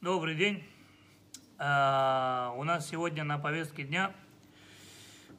[0.00, 0.62] Добрый день.
[1.58, 4.14] А, у нас сегодня на повестке дня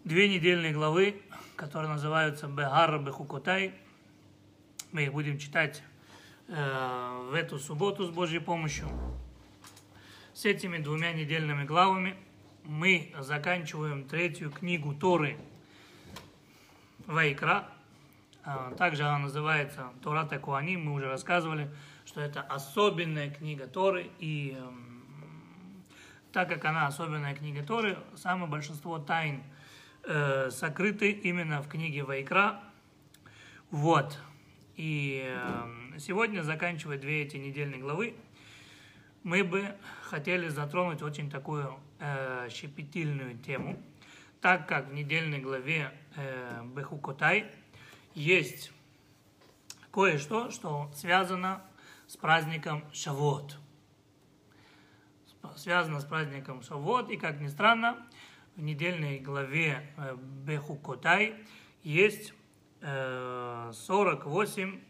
[0.03, 1.21] две недельные главы,
[1.55, 3.73] которые называются Бегар Бехукотай.
[4.91, 5.81] Мы их будем читать
[6.49, 8.89] э, в эту субботу с Божьей помощью.
[10.33, 12.17] С этими двумя недельными главами
[12.65, 15.37] мы заканчиваем третью книгу Торы
[17.05, 17.65] Вайкра.
[18.43, 20.83] А, Также она называется Тората Куаним.
[20.83, 21.71] Мы уже рассказывали,
[22.09, 24.09] что это особенная книга Торы.
[24.17, 25.03] И эм,
[26.31, 29.43] так как она особенная книга Торы, самое большинство тайн
[30.05, 32.63] э, сокрыты именно в книге Вайкра.
[33.69, 34.17] Вот.
[34.75, 38.15] И э, сегодня, заканчивая две эти недельные главы,
[39.21, 43.79] мы бы хотели затронуть очень такую э, щепетильную тему,
[44.41, 47.45] так как в недельной главе э, Бехукотай
[48.15, 48.71] есть
[49.91, 51.61] кое-что, что связано
[52.09, 53.55] с праздником Шавот.
[55.55, 58.03] Связано с праздником Шавот, и, как ни странно,
[58.55, 61.35] в недельной главе э, Бехукотай
[61.83, 62.33] есть
[62.81, 64.81] э, 48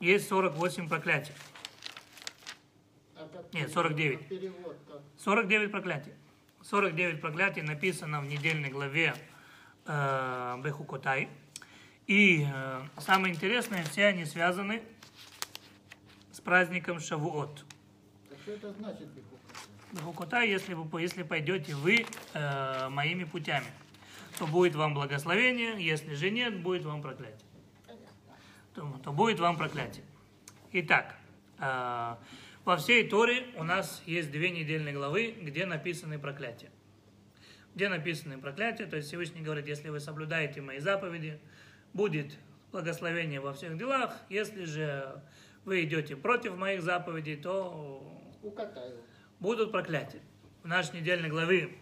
[0.00, 1.32] есть 48 проклятий.
[3.16, 3.72] А Нет, перевод?
[3.72, 4.20] 49.
[4.20, 5.02] А Перевод как?
[5.16, 6.12] 49 проклятий.
[6.62, 9.14] 49 проклятий написано в недельной главе
[9.88, 11.28] э, Бехукотай.
[12.06, 14.82] И э, самое интересное, все они связаны
[16.32, 17.64] с праздником Шавуот.
[18.30, 19.36] А что это значит бихука?
[19.92, 23.66] Бехукотай, если вы если пойдете вы э, моими путями,
[24.38, 27.40] то будет вам благословение, если же нет, будет вам проклятие.
[28.74, 30.04] То, то будет вам проклятие.
[30.72, 31.16] Итак,
[31.58, 32.16] э,
[32.64, 36.70] во всей Торе у нас есть две недельные главы, где написаны проклятия.
[37.78, 41.38] Где написаны проклятия, то есть Всевышний говорит, если вы соблюдаете мои заповеди,
[41.92, 42.36] будет
[42.72, 45.22] благословение во всех делах, если же
[45.64, 49.00] вы идете против моих заповедей, то Укатаю.
[49.38, 50.18] будут проклятия.
[50.64, 51.78] В нашей недельной главе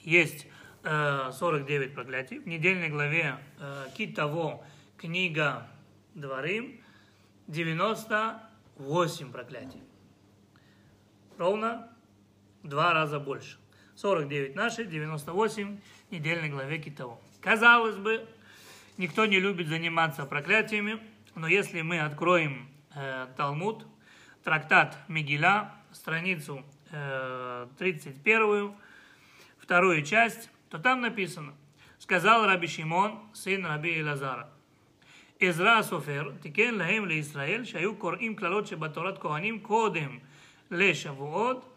[0.00, 0.48] есть
[0.82, 2.40] э, 49 проклятий.
[2.40, 4.66] В недельной главе э, Китаво,
[4.96, 5.68] книга
[6.16, 6.82] Дворим,
[7.46, 9.84] 98 проклятий.
[11.38, 11.88] Ровно
[12.64, 13.59] в два раза больше.
[13.99, 15.77] 49 наши, 98
[16.09, 17.19] в недельной главе Китаво.
[17.41, 18.27] Казалось бы,
[18.97, 20.99] никто не любит заниматься проклятиями,
[21.35, 23.85] но если мы откроем э, Талмуд,
[24.43, 28.73] трактат Мигиля, страницу э, 31,
[29.57, 31.53] вторую часть, то там написано,
[31.99, 34.49] сказал Раби Шимон, сын Раби Илазара,
[35.39, 40.19] עזרא הסופר תיקן להם לישראל שהיו קוראים קללות שבתורת כהנים קודם
[40.71, 41.68] לשבועות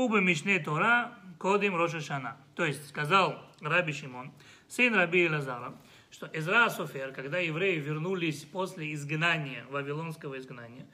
[0.00, 2.38] Убы Мишне Тора Кодим Роша Шана.
[2.54, 4.32] То есть сказал Раби Шимон,
[4.66, 5.74] сын Раби Лазара,
[6.10, 10.86] что Изра Софер, когда евреи вернулись после изгнания, вавилонского изгнания,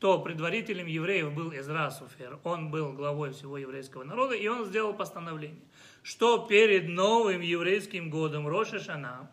[0.00, 2.38] то предварителем евреев был Изра Софер.
[2.42, 5.60] Он был главой всего еврейского народа, и он сделал постановление,
[6.02, 9.30] что перед новым еврейским годом Роша Шана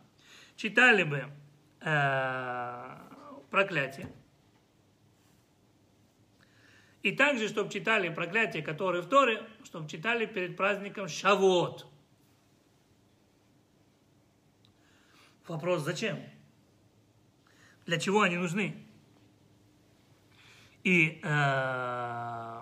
[0.58, 1.24] читали бы
[1.80, 2.98] э,
[3.50, 4.12] проклятие,
[7.04, 11.88] и также, чтобы читали проклятия, которые в Торе, чтобы читали перед праздником Шавуот.
[15.48, 16.20] Вопрос, зачем?
[17.86, 18.76] Для чего они нужны?
[20.84, 22.62] И э,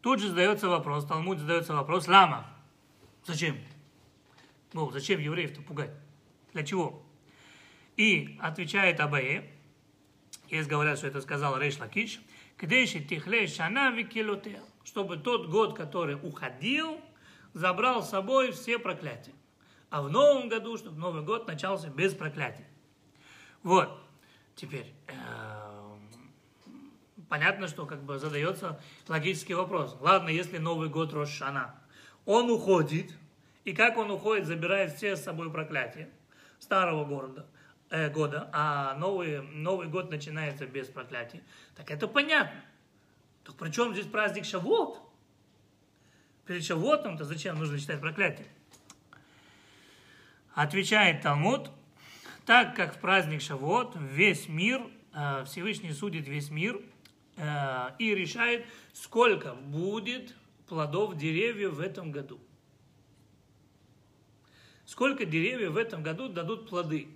[0.00, 2.48] тут же задается вопрос, Талмуд задается вопрос, лама,
[3.26, 3.58] зачем?
[4.72, 5.92] Ну, зачем евреев-то пугать?
[6.52, 7.02] Для чего?
[7.96, 9.50] И отвечает Абае,
[10.50, 12.20] есть говорят, что это сказал Рейш Лакиш,
[12.56, 17.00] «Кдеши тихле шана викилотея», чтобы тот год, который уходил,
[17.54, 19.32] забрал с собой все проклятия.
[19.90, 22.64] А в новом году, чтобы Новый год начался без проклятий.
[23.62, 23.90] Вот.
[24.54, 25.96] Теперь, э,
[27.28, 29.96] понятно, что как бы задается логический вопрос.
[30.00, 31.74] Ладно, если Новый год Рошана,
[32.24, 33.12] он уходит,
[33.64, 36.10] и как он уходит, забирает все с собой проклятия
[36.58, 37.46] старого города,
[37.90, 41.42] года, а новый, Новый год начинается без проклятий.
[41.76, 42.60] Так это понятно.
[43.44, 45.00] Так при чем здесь праздник Шавот?
[46.46, 48.46] Перед Шавотом-то зачем нужно читать проклятие?
[50.54, 51.70] Отвечает Талмуд,
[52.44, 54.82] так как в праздник Шавот весь мир,
[55.14, 56.80] э, Всевышний судит весь мир
[57.36, 60.34] э, и решает, сколько будет
[60.66, 62.40] плодов деревьев в этом году.
[64.86, 67.08] Сколько деревьев в этом году дадут плоды,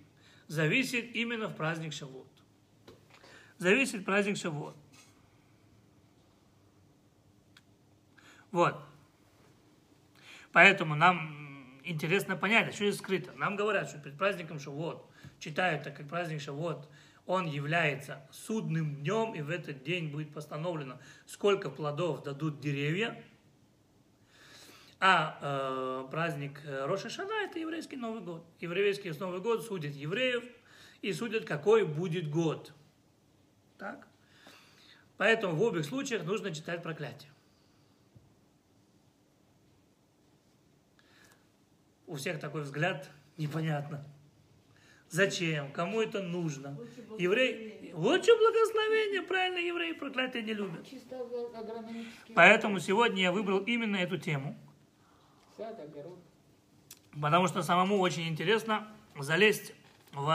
[0.48, 2.28] зависит именно в праздник Шавот.
[3.58, 4.76] Зависит праздник Шавот.
[8.50, 8.80] Вот.
[10.52, 13.32] Поэтому нам интересно понять, а что здесь скрыто.
[13.32, 15.04] Нам говорят, что перед праздником Шавуот,
[15.40, 16.88] читают так как праздник Шавуот,
[17.26, 23.22] он является судным днем, и в этот день будет постановлено, сколько плодов дадут деревья.
[25.06, 28.42] А э, праздник э, Роша Шана– это еврейский Новый год.
[28.58, 30.42] Еврейский Новый год судит евреев
[31.02, 32.72] и судят, какой будет год.
[33.76, 34.08] Так?
[35.18, 37.30] Поэтому в обеих случаях нужно читать проклятие.
[42.06, 44.02] У всех такой взгляд непонятно.
[45.10, 45.70] Зачем?
[45.72, 46.78] Кому это нужно?
[47.18, 47.92] Еврей...
[47.92, 50.88] Вот что благословение, правильно, евреи проклятие не любят.
[52.34, 54.56] Поэтому сегодня я выбрал именно эту тему,
[55.58, 56.18] Огород.
[57.20, 59.72] потому что самому очень интересно залезть
[60.12, 60.26] в,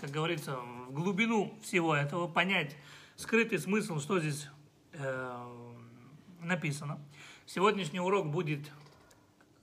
[0.00, 0.56] как говорится,
[0.88, 2.76] в глубину всего этого, понять
[3.16, 4.48] скрытый смысл, что здесь
[4.92, 5.46] э,
[6.40, 7.00] написано.
[7.44, 8.70] Сегодняшний урок будет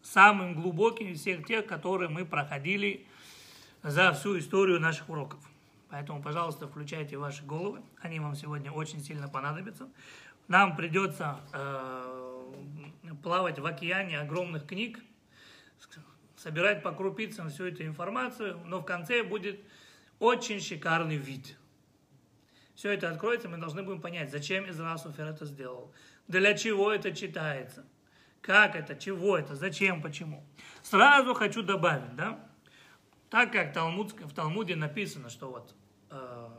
[0.02, 3.06] самым глубоким из всех тех, которые мы проходили
[3.84, 5.40] за всю историю наших уроков.
[5.90, 7.82] Поэтому, пожалуйста, включайте ваши головы.
[8.02, 9.88] Они вам сегодня очень сильно понадобятся.
[10.48, 12.44] Нам придется э,
[13.22, 15.00] плавать в океане огромных книг,
[16.38, 19.60] собирать по крупицам всю эту информацию, но в конце будет
[20.20, 21.58] очень шикарный вид.
[22.76, 25.94] Все это откроется, мы должны будем понять, зачем Израиль Суфер это сделал,
[26.28, 27.86] для чего это читается,
[28.42, 30.44] как это, чего это, зачем, почему.
[30.82, 32.40] Сразу хочу добавить, да,
[33.30, 35.76] так как в Талмуде написано, что вот
[36.10, 36.50] э,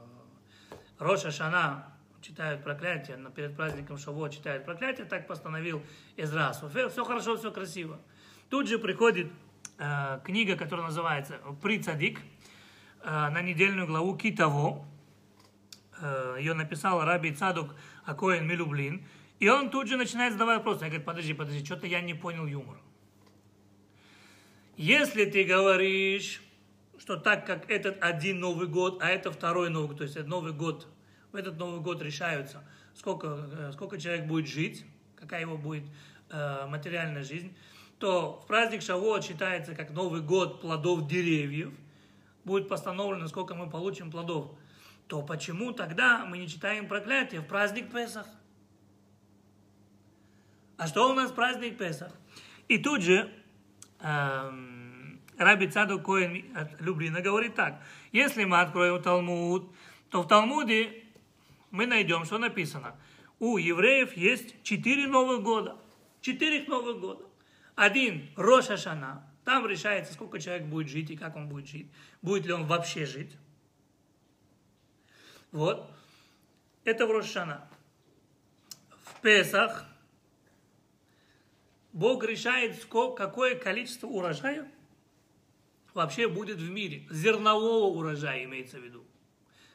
[0.98, 1.94] Роша Шана
[2.24, 5.82] читают проклятие, но перед праздником Шаво читают проклятие, так постановил
[6.16, 8.00] Суфер, все хорошо, все красиво.
[8.48, 9.30] Тут же приходит
[9.78, 12.20] э, книга, которая называется «При цадик»,
[13.02, 14.86] э, на недельную главу Китаво,
[16.00, 17.74] Э, ее написал Раби Цадук
[18.04, 19.06] Акоин Милюблин,
[19.38, 20.84] и он тут же начинает задавать вопросы.
[20.84, 22.80] Я говорю, подожди, подожди, что-то я не понял юмора.
[24.76, 26.42] Если ты говоришь,
[26.98, 30.52] что так как этот один Новый год, а это второй Новый год, то есть Новый
[30.52, 30.88] год,
[31.34, 32.62] в этот Новый год решаются,
[32.94, 34.86] сколько, э, сколько человек будет жить,
[35.16, 35.82] какая его будет
[36.31, 37.56] э, материальная жизнь,
[37.98, 41.72] то в праздник Шавуот считается как Новый год плодов деревьев,
[42.44, 44.56] будет постановлено, сколько мы получим плодов,
[45.08, 48.26] то почему тогда мы не читаем проклятие в праздник Песах?
[50.76, 52.12] А что у нас праздник Песах?
[52.69, 53.32] И тут же
[54.00, 57.82] эм, Раби Цаду Коэн от Люблина говорит так.
[58.12, 59.75] Если мы откроем Талмуд,
[60.10, 61.03] то в Талмуде
[61.74, 62.96] мы найдем, что написано.
[63.40, 65.76] У евреев есть четыре Новых года.
[66.20, 67.24] Четыре Новых года.
[67.74, 69.28] Один Роша Шана.
[69.44, 71.90] Там решается, сколько человек будет жить и как он будет жить.
[72.22, 73.36] Будет ли он вообще жить.
[75.50, 75.90] Вот.
[76.84, 77.68] Это в Рошана.
[79.02, 79.84] В Песах
[81.92, 84.70] Бог решает, сколько, какое количество урожая
[85.92, 87.04] вообще будет в мире.
[87.10, 89.04] Зернового урожая имеется в виду.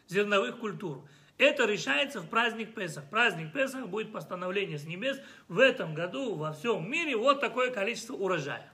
[0.08, 1.06] Зерновых культур.
[1.40, 3.10] Это решается в праздник Песах.
[3.10, 5.20] Праздник Песах будет постановление с небес.
[5.48, 8.70] В этом году во всем мире вот такое количество урожая.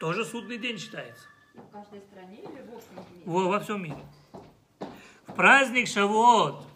[0.00, 1.28] Тоже судный день считается.
[1.54, 3.22] В каждой стране или в общем мире?
[3.24, 4.04] Во, во всем мире.
[5.28, 6.66] В праздник Шавуот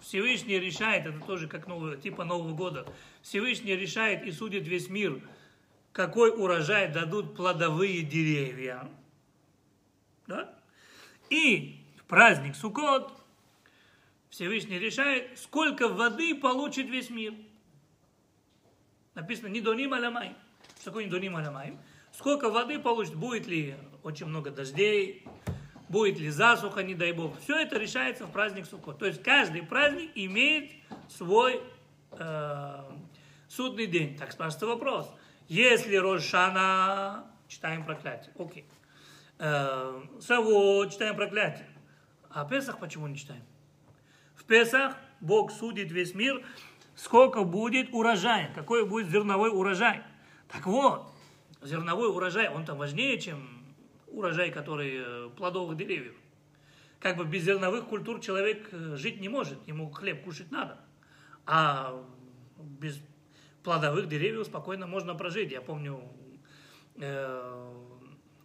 [0.00, 2.86] Всевышний решает, это тоже как новый, типа Нового года,
[3.20, 5.20] Всевышний решает и судит весь мир,
[5.92, 8.88] какой урожай дадут плодовые деревья.
[10.26, 10.54] Да?
[11.28, 13.23] И в праздник Суккот
[14.34, 17.34] Всевышний решает, сколько воды получит весь мир.
[19.14, 20.34] Написано, не доним алямай.
[20.74, 21.78] Что такое не доним алямай?
[22.10, 25.24] Сколько воды получит, будет ли очень много дождей,
[25.88, 27.38] будет ли засуха, не дай бог.
[27.38, 28.98] Все это решается в праздник Суккот.
[28.98, 30.72] То есть каждый праздник имеет
[31.08, 31.62] свой
[32.10, 32.90] э,
[33.46, 34.18] судный день.
[34.18, 35.08] Так спрашивается вопрос.
[35.46, 38.32] Если Рошана, читаем проклятие.
[38.36, 38.64] Окей.
[39.38, 41.68] Э, Саво, читаем проклятие.
[42.30, 43.44] А Песах почему не читаем?
[44.34, 46.44] В Песах Бог судит весь мир,
[46.94, 50.02] сколько будет урожая, какой будет зерновой урожай.
[50.48, 51.10] Так вот,
[51.62, 53.64] зерновой урожай, он там важнее, чем
[54.08, 56.14] урожай, который э, плодовых деревьев.
[57.00, 60.78] Как бы без зерновых культур человек э, жить не может, ему хлеб кушать надо.
[61.46, 62.04] А
[62.58, 63.00] без
[63.62, 65.52] плодовых деревьев спокойно можно прожить.
[65.52, 66.02] Я помню,
[66.96, 67.72] э,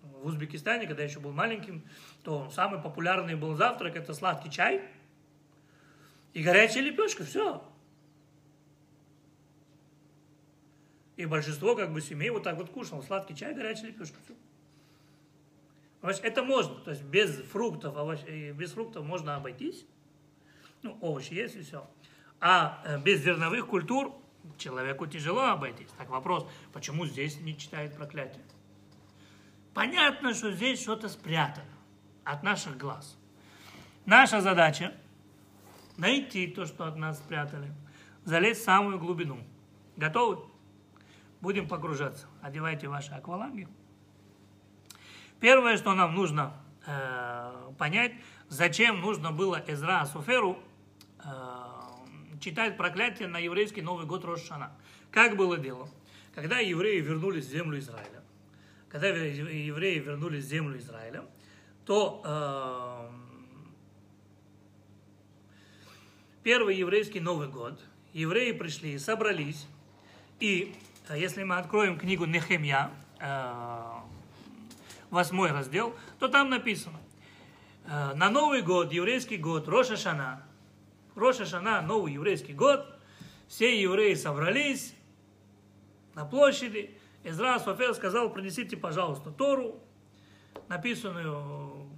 [0.01, 1.83] в Узбекистане, когда я еще был маленьким,
[2.23, 4.81] то самый популярный был завтрак, это сладкий чай
[6.33, 7.63] и горячая лепешка, все.
[11.17, 14.35] И большинство как бы семей вот так вот кушало, сладкий чай, горячая лепешка, все.
[15.99, 18.23] Понимаешь, это можно, то есть без фруктов, овощ...
[18.23, 19.85] без фруктов можно обойтись,
[20.81, 21.89] ну, овощи есть и все.
[22.39, 24.15] А э, без зерновых культур
[24.57, 25.89] человеку тяжело обойтись.
[25.97, 28.43] Так вопрос, почему здесь не читает проклятие?
[29.73, 31.65] Понятно, что здесь что-то спрятано
[32.23, 33.17] от наших глаз.
[34.05, 34.93] Наша задача
[35.99, 37.71] найти то, что от нас спрятали,
[38.23, 39.39] залезть в самую глубину.
[39.97, 40.39] Готовы?
[41.41, 42.27] Будем погружаться.
[42.41, 43.67] Одевайте ваши акваланги.
[45.39, 46.53] Первое, что нам нужно
[46.85, 48.13] э, понять,
[48.49, 50.59] зачем нужно было Эзра Асуферу
[51.23, 51.29] э,
[52.41, 54.71] читать проклятие на еврейский Новый год Рошана.
[55.11, 55.89] Как было дело?
[56.35, 58.21] Когда евреи вернулись в землю Израиля,
[58.89, 61.23] когда евреи вернулись в землю Израиля,
[61.85, 63.28] то э,
[66.49, 67.79] первый еврейский Новый год,
[68.11, 69.67] евреи пришли, собрались,
[70.39, 70.73] и
[71.07, 72.89] э, если мы откроем книгу Нехемья,
[73.19, 73.53] э,
[75.11, 76.99] восьмой раздел, то там написано,
[77.85, 80.41] э, на Новый год, еврейский год, Роша Шана,
[81.13, 82.83] Роша Шана, новый еврейский год,
[83.47, 84.95] все евреи собрались
[86.15, 89.83] на площади, Изра Софер сказал, принесите, пожалуйста, Тору,
[90.67, 91.91] написанную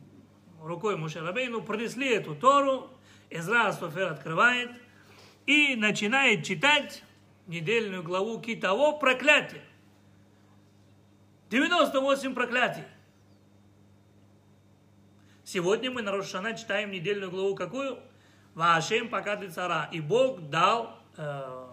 [0.62, 2.90] рукой Мушерабейну, принесли эту Тору,
[3.32, 4.72] Изра Софер открывает
[5.46, 7.02] и начинает читать
[7.48, 9.64] недельную главу Китово проклятие.
[11.50, 12.84] 98 проклятий.
[15.46, 18.00] Сегодня мы на Рошана читаем недельную главу какую?
[18.54, 19.90] Вашем пока цара.
[19.92, 21.68] И Бог дал, э,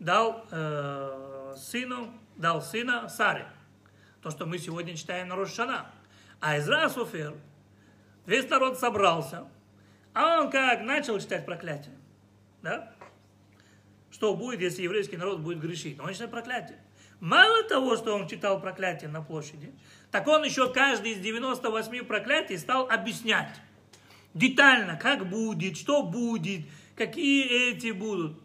[0.00, 3.46] дал э, сыну, дал сына Саре.
[4.20, 5.90] То, что мы сегодня читаем на Рошана.
[6.40, 7.34] А Изра Суфер,
[8.26, 9.48] весь народ собрался,
[10.14, 11.94] а он как начал читать проклятие.
[12.62, 12.94] Да?
[14.10, 15.98] Что будет, если еврейский народ будет грешить?
[16.00, 16.78] Он читает проклятие.
[17.20, 19.72] Мало того, что он читал проклятие на площади,
[20.10, 23.60] так он еще каждый из 98 проклятий стал объяснять
[24.34, 26.66] детально, как будет, что будет,
[26.96, 28.40] какие эти будут.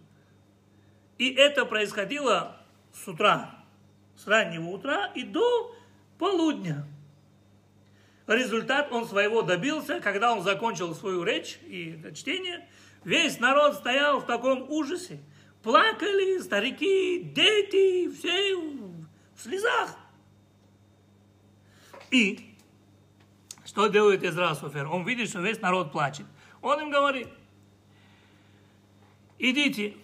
[1.17, 2.57] И это происходило
[2.93, 3.55] с утра,
[4.15, 5.75] с раннего утра и до
[6.19, 6.85] полудня.
[8.27, 12.67] Результат он своего добился, когда он закончил свою речь и чтение.
[13.05, 15.19] Весь народ стоял в таком ужасе.
[15.63, 19.97] Плакали старики, дети, все в слезах.
[22.11, 22.53] И
[23.65, 24.87] что делает Изра Суфер?
[24.87, 26.25] Он видит, что весь народ плачет.
[26.61, 27.29] Он им говорит,
[29.39, 29.95] идите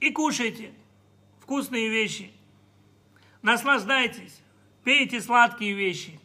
[0.00, 0.72] и кушайте
[1.40, 2.30] вкусные вещи,
[3.40, 4.40] наслаждайтесь,
[4.84, 6.20] пейте сладкие вещи,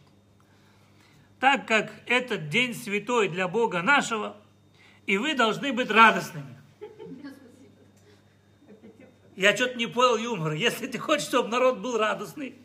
[1.40, 4.36] так как этот день святой для Бога нашего,
[5.06, 6.58] и вы должны быть радостными.
[9.36, 10.54] Я что-то не понял юмора.
[10.54, 12.56] Если ты хочешь, чтобы народ был радостный,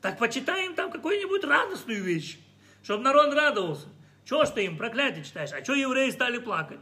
[0.00, 2.38] так почитаем там какую-нибудь радостную вещь,
[2.82, 3.88] чтобы народ радовался.
[4.24, 5.52] Чего ж ты им проклятие читаешь?
[5.52, 6.80] А что евреи стали плакать?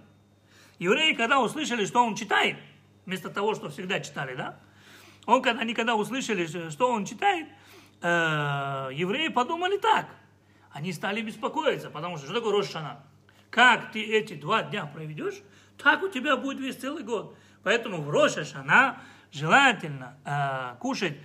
[0.78, 2.56] Евреи, когда услышали, что он читает,
[3.04, 4.58] вместо того, что всегда читали, да?
[5.26, 7.48] Он, когда, они когда услышали, что он читает,
[8.00, 8.06] э,
[8.92, 10.06] евреи подумали так.
[10.70, 13.04] Они стали беспокоиться, потому что что такое Рошана?
[13.50, 15.42] Как ты эти два дня проведешь,
[15.76, 17.36] так у тебя будет весь целый год.
[17.62, 19.00] Поэтому в Рошашана
[19.32, 21.16] желательно э, кушать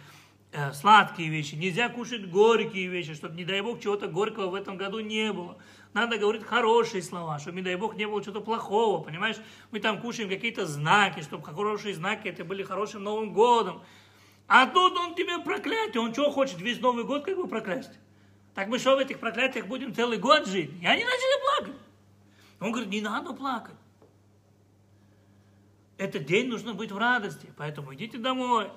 [0.58, 4.78] Э, сладкие вещи, нельзя кушать горькие вещи, чтобы, не дай бог, чего-то горького в этом
[4.78, 5.58] году не было.
[5.94, 9.36] Надо говорить хорошие слова, чтобы, не дай бог, не было чего-то плохого, понимаешь?
[9.72, 13.84] Мы там кушаем какие-то знаки, чтобы хорошие знаки, это были хорошим Новым годом.
[14.48, 18.00] А тут он тебе проклятие, он что хочет, весь Новый год как бы проклясть?
[18.56, 20.72] Так мы что, в этих проклятиях будем целый год жить?
[20.82, 21.82] И они начали плакать.
[22.60, 23.76] Он говорит, не надо плакать.
[25.98, 28.72] Этот день нужно быть в радости, поэтому идите домой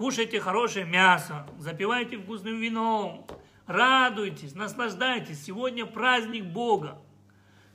[0.00, 3.26] кушайте хорошее мясо, запивайте вкусным вином,
[3.66, 5.44] радуйтесь, наслаждайтесь.
[5.44, 7.02] Сегодня праздник Бога.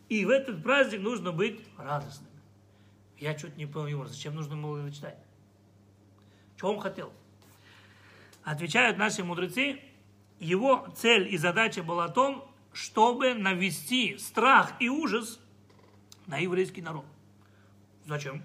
[0.09, 2.31] И в этот праздник нужно быть радостным.
[3.19, 5.19] Я что-то не понял зачем нужно было это читать?
[6.57, 7.13] Что он хотел?
[8.43, 9.79] Отвечают наши мудрецы,
[10.39, 15.39] его цель и задача была о том, чтобы навести страх и ужас
[16.27, 17.05] на еврейский народ.
[18.05, 18.43] Зачем?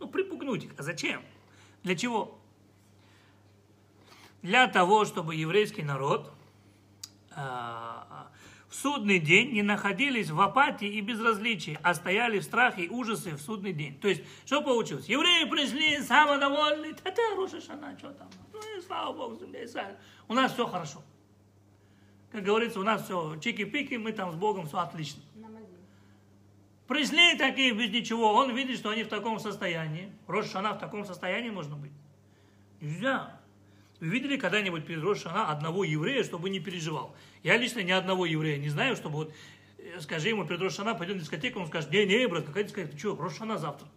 [0.00, 0.72] Ну, припугнуть их.
[0.78, 1.22] А зачем?
[1.82, 2.38] Для чего?
[4.42, 6.32] Для того, чтобы еврейский народ
[7.30, 12.88] э, в судный день не находились в апатии и безразличии, а стояли в страхе и
[12.88, 13.98] ужасе в судный день.
[14.00, 15.06] То есть, что получилось?
[15.06, 18.28] Евреи пришли самодовольны, та-та, Роша Шана, что там?
[18.64, 19.96] Ну и слава Богу, земля.
[20.28, 21.02] У нас все хорошо.
[22.32, 25.22] Как говорится, у нас все чики-пики, мы там с Богом все отлично.
[26.86, 30.12] Пришли такие без ничего, он видит, что они в таком состоянии.
[30.26, 31.92] Рошана в таком состоянии можно быть.
[32.80, 33.40] Нельзя.
[34.00, 37.14] Вы видели когда-нибудь перед Рошана одного еврея, чтобы не переживал?
[37.42, 39.34] Я лично ни одного еврея не знаю, чтобы вот,
[39.78, 42.92] э, скажи ему перед Рошана, пойдем на дискотеку, он скажет, не, не, брат, какая дискотека,
[42.92, 43.88] ты что, Рошана завтра.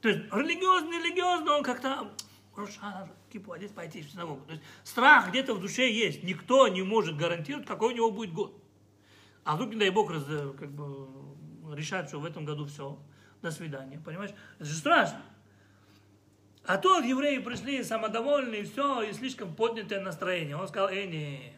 [0.00, 2.12] То есть религиозный, религиозный, он как-то
[2.54, 4.44] Рошана, кипу одеть, в синагогу.
[4.46, 6.22] То есть страх где-то в душе есть.
[6.22, 8.62] Никто не может гарантировать, какой у него будет год.
[9.44, 11.08] А вдруг, не дай бог, раз, э, как бы,
[11.74, 12.98] решать, что в этом году все,
[13.42, 14.32] до свидания, понимаешь?
[14.58, 15.22] Это же страшно.
[16.64, 20.56] А тут евреи пришли самодовольные, все, и слишком поднятое настроение.
[20.56, 21.52] Он сказал, э, не,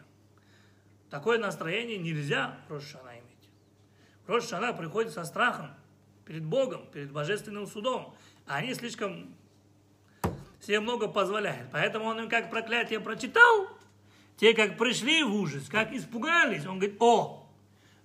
[1.11, 3.51] такое настроение нельзя в Рошана иметь.
[4.27, 5.71] В Рошана приходит со страхом
[6.25, 8.15] перед Богом, перед божественным судом.
[8.47, 9.35] А они слишком
[10.65, 11.69] себе много позволяют.
[11.73, 13.69] Поэтому он им как проклятие прочитал,
[14.37, 17.49] те как пришли в ужас, как испугались, он говорит, о,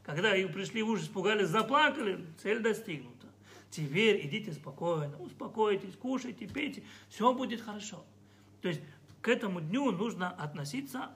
[0.03, 3.27] когда и пришли в ужас, испугались, заплакали, цель достигнута.
[3.69, 8.03] Теперь идите спокойно, успокойтесь, кушайте, пейте, все будет хорошо.
[8.61, 8.81] То есть
[9.21, 11.09] к этому дню нужно относиться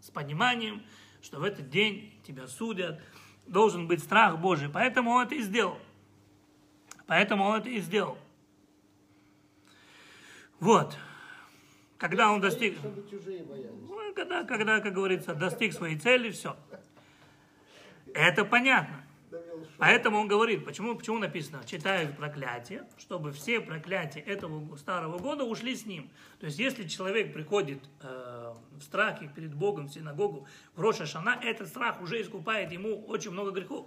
[0.00, 0.82] с пониманием,
[1.22, 3.00] что в этот день тебя судят,
[3.46, 4.68] должен быть страх Божий.
[4.68, 5.78] Поэтому он это и сделал.
[7.06, 8.18] Поэтому он это и сделал.
[10.62, 10.96] Вот.
[11.98, 12.78] Когда он достиг...
[12.84, 16.56] Ну, когда, когда, как говорится, достиг своей цели, все.
[18.14, 19.04] Это понятно.
[19.78, 25.74] Поэтому он говорит, почему, почему написано, читают проклятие, чтобы все проклятия этого старого года ушли
[25.74, 26.08] с ним.
[26.38, 31.40] То есть, если человек приходит э, в страхе перед Богом в синагогу в Роша Шана,
[31.42, 33.86] этот страх уже искупает ему очень много грехов.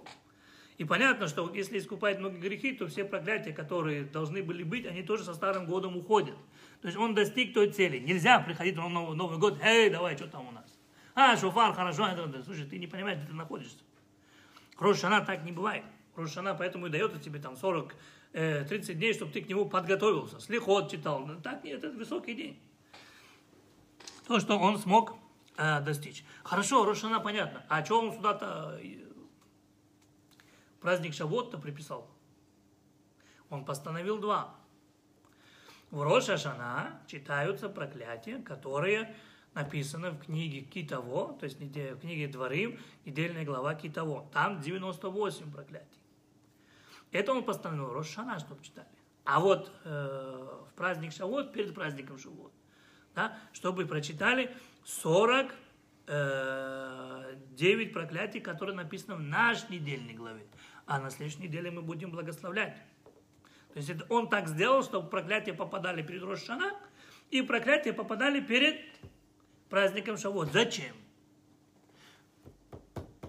[0.78, 5.02] И понятно, что если искупает много грехи, то все проклятия, которые должны были быть, они
[5.02, 6.36] тоже со старым годом уходят.
[6.86, 7.98] То есть он достиг той цели.
[7.98, 10.78] Нельзя приходить на Новый, год, эй, давай, что там у нас?
[11.16, 12.06] А, шофар, хорошо,
[12.44, 13.78] слушай, ты не понимаешь, где ты находишься.
[14.78, 15.82] Рошана так не бывает.
[16.14, 17.92] Рошана поэтому и дает тебе там 40,
[18.34, 20.38] э, 30 дней, чтобы ты к нему подготовился.
[20.38, 21.28] Слихот читал.
[21.42, 22.60] Так нет, это высокий день.
[24.28, 25.16] То, что он смог
[25.56, 26.22] э, достичь.
[26.44, 27.64] Хорошо, Рошана понятно.
[27.68, 28.98] А что он сюда-то э,
[30.80, 32.08] праздник Шавот-то приписал?
[33.50, 34.54] Он постановил два.
[35.90, 39.14] В Роша Шана читаются проклятия, которые
[39.54, 44.28] написаны в книге Китово, то есть в книге Дворим, недельная глава Китово.
[44.32, 46.00] Там 98 проклятий.
[47.12, 48.88] Это он постановил Рош Шана, чтобы читали.
[49.24, 52.52] А вот э, в праздник Шавот, перед праздником Шавот,
[53.14, 55.54] да, чтобы прочитали 40
[56.08, 60.46] э, 9 проклятий, которые написаны в нашей недельной главе.
[60.86, 62.76] А на следующей неделе мы будем благословлять.
[63.76, 66.72] То есть он так сделал, чтобы проклятия попадали перед Рошана,
[67.30, 68.80] и проклятия попадали перед
[69.68, 70.50] праздником Шавот.
[70.50, 70.96] Зачем?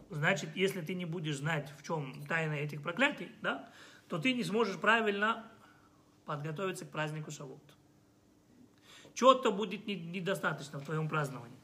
[0.10, 3.70] Значит, если ты не будешь знать, в чем тайна этих проклятий, да,
[4.08, 5.52] то ты не сможешь правильно
[6.24, 7.62] подготовиться к празднику Шавот.
[9.16, 11.60] Чего-то будет не- недостаточно в твоем праздновании.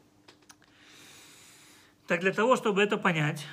[2.06, 3.48] Так для того, чтобы это понять,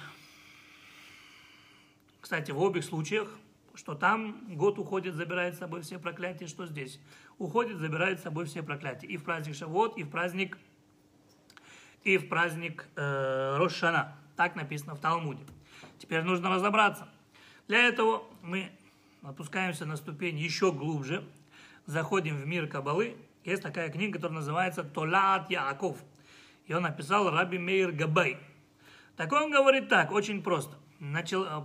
[2.20, 3.39] кстати, в обеих случаях,
[3.74, 7.00] что там год уходит, забирает с собой все проклятия, что здесь
[7.38, 9.06] уходит, забирает с собой все проклятия.
[9.06, 10.59] И в праздник Шавот, и в праздник,
[12.04, 14.16] и в праздник э, Рошана.
[14.37, 15.44] Так написано в Талмуде.
[15.98, 17.09] Теперь нужно разобраться.
[17.68, 18.70] Для этого мы
[19.22, 21.24] опускаемся на ступень еще глубже,
[21.87, 23.16] заходим в мир Кабалы.
[23.44, 25.98] Есть такая книга, которая называется Толат Яаков.
[26.66, 28.38] Ее написал Раби Мейр Габай.
[29.16, 30.76] Так он говорит так, очень просто.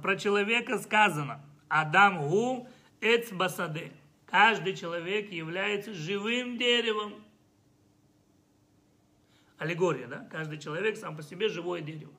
[0.01, 2.67] Про человека сказано, Адам гу
[3.01, 3.91] эц басаде.
[4.25, 7.13] Каждый человек является живым деревом.
[9.57, 10.27] Аллегория, да?
[10.31, 12.13] Каждый человек сам по себе живое дерево.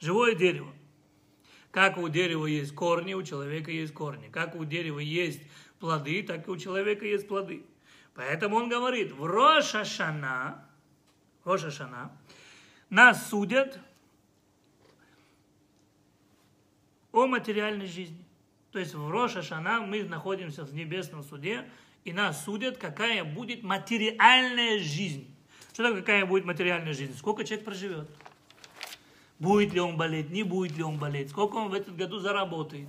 [0.00, 0.72] Живое дерево.
[1.70, 4.28] Как у дерева есть корни, у человека есть корни.
[4.28, 5.42] Как у дерева есть
[5.80, 7.64] плоды, так и у человека есть плоды.
[8.14, 10.66] Поэтому он говорит, в Рошашана,
[11.44, 12.16] Рошашана,
[12.90, 13.80] нас судят
[17.14, 18.24] о материальной жизни.
[18.72, 21.64] То есть в Роша Шана мы находимся в небесном суде,
[22.04, 25.32] и нас судят, какая будет материальная жизнь.
[25.72, 27.16] Что такое, какая будет материальная жизнь?
[27.16, 28.10] Сколько человек проживет?
[29.38, 31.30] Будет ли он болеть, не будет ли он болеть?
[31.30, 32.88] Сколько он в этот году заработает?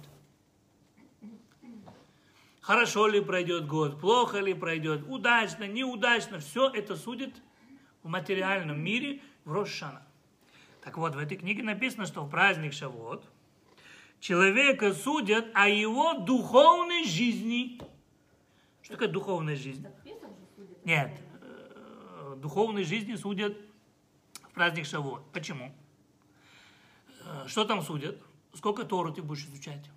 [2.62, 6.40] Хорошо ли пройдет год, плохо ли пройдет, удачно, неудачно.
[6.40, 7.36] Все это судит
[8.02, 10.02] в материальном мире в Рошана.
[10.82, 13.24] Так вот, в этой книге написано, что в праздник Шавот
[14.26, 17.80] человека судят о его духовной жизни.
[18.82, 19.86] Что такое духовная жизнь?
[20.84, 21.12] Нет,
[21.42, 23.56] э, духовной жизни судят
[24.42, 25.32] в праздник Шавот.
[25.32, 25.72] Почему?
[27.24, 28.18] Э, Что там судят?
[28.56, 29.92] Сколько Тору ты будешь изучать?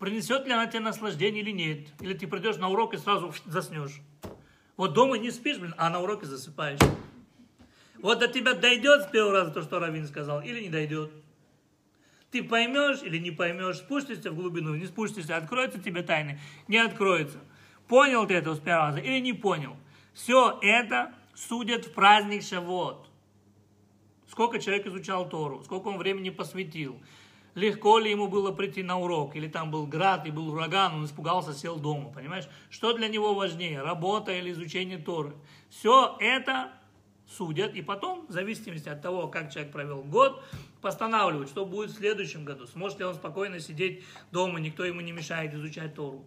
[0.00, 1.88] Принесет ли она тебе наслаждение или нет?
[2.00, 4.00] Или ты придешь на урок и сразу заснешь?
[4.76, 6.80] Вот дома не спишь, блин, а на уроке засыпаешь.
[7.98, 11.12] Вот до тебя дойдет с первого раза то, что Равин сказал, или не дойдет.
[12.30, 17.38] Ты поймешь или не поймешь, спустишься в глубину, не спустишься, откроется тебе тайны, не откроется.
[17.86, 19.76] Понял ты это с первого раза или не понял?
[20.12, 23.08] Все это судят в праздник Шавот.
[24.28, 27.00] Сколько человек изучал Тору, сколько он времени посвятил,
[27.54, 31.06] легко ли ему было прийти на урок, или там был град, и был ураган, он
[31.06, 32.46] испугался, сел дома, понимаешь?
[32.68, 35.32] Что для него важнее, работа или изучение Торы?
[35.70, 36.72] Все это
[37.26, 40.42] судят, и потом, в зависимости от того, как человек провел год,
[40.80, 42.66] постанавливают, что будет в следующем году.
[42.66, 46.24] Сможет ли он спокойно сидеть дома, никто ему не мешает изучать Тору.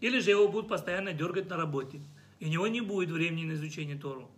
[0.00, 2.00] Или же его будут постоянно дергать на работе.
[2.38, 4.30] И у него не будет времени на изучение Тору.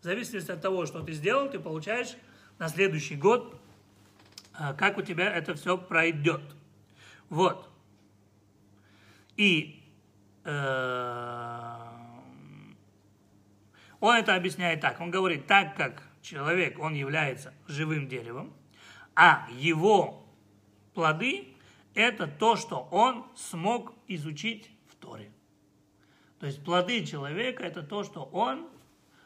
[0.00, 2.16] В зависимости от того, что ты сделал, ты получаешь
[2.58, 3.58] на следующий год,
[4.52, 6.42] а, как у тебя это все пройдет.
[7.30, 7.68] Вот.
[9.36, 9.82] И
[10.44, 11.76] э,
[14.00, 15.00] он это объясняет так.
[15.00, 18.52] Он говорит, так как человек, он является живым деревом,
[19.14, 20.24] а его
[20.94, 21.54] плоды–
[21.94, 25.30] это то, что он смог изучить в Торе.
[26.40, 28.68] То есть плоды человека– это то, что он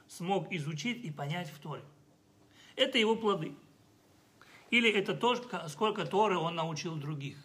[0.07, 1.83] смог изучить и понять в Торе.
[2.77, 3.55] Это его плоды.
[4.71, 5.35] Или это то,
[5.69, 7.39] сколько Торы он научил других.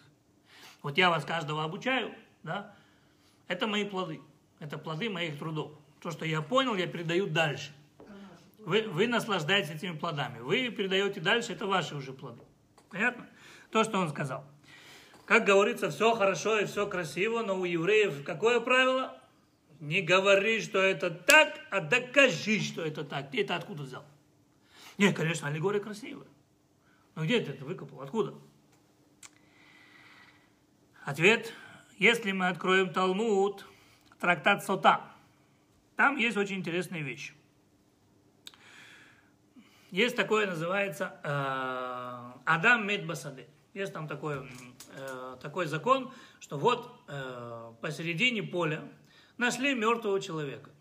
[0.81, 2.75] Вот я вас каждого обучаю, да,
[3.47, 4.19] это мои плоды.
[4.59, 5.71] Это плоды моих трудов.
[6.01, 7.71] То, что я понял, я передаю дальше.
[8.65, 10.39] Вы, вы наслаждаетесь этими плодами.
[10.39, 12.41] Вы передаете дальше, это ваши уже плоды.
[12.89, 13.27] Понятно?
[13.71, 14.45] То, что он сказал.
[15.25, 19.19] Как говорится, все хорошо и все красиво, но у евреев какое правило?
[19.79, 23.31] Не говори, что это так, а докажи, что это так.
[23.31, 24.05] Ты это откуда взял?
[24.97, 26.27] Нет, конечно, аллегория красивая.
[27.15, 28.01] Но где ты это выкопал?
[28.01, 28.33] Откуда?
[31.03, 31.53] Ответ.
[31.97, 33.65] Если мы откроем Талмуд,
[34.19, 35.01] трактат Сота,
[35.95, 37.33] там есть очень интересная вещь.
[39.93, 43.45] Есть такое, называется э, Адам Медбасаде.
[43.75, 44.49] Есть там такой,
[44.97, 48.81] э, такой закон, что вот э, посередине поля
[49.37, 50.71] нашли мертвого человека.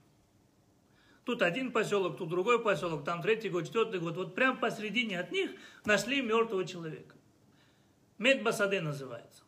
[1.25, 4.17] Тут один поселок, тут другой поселок, там третий год, четвертый год.
[4.17, 5.51] Вот прям посередине от них
[5.85, 7.15] нашли мертвого человека.
[8.17, 9.43] Медбасаде называется.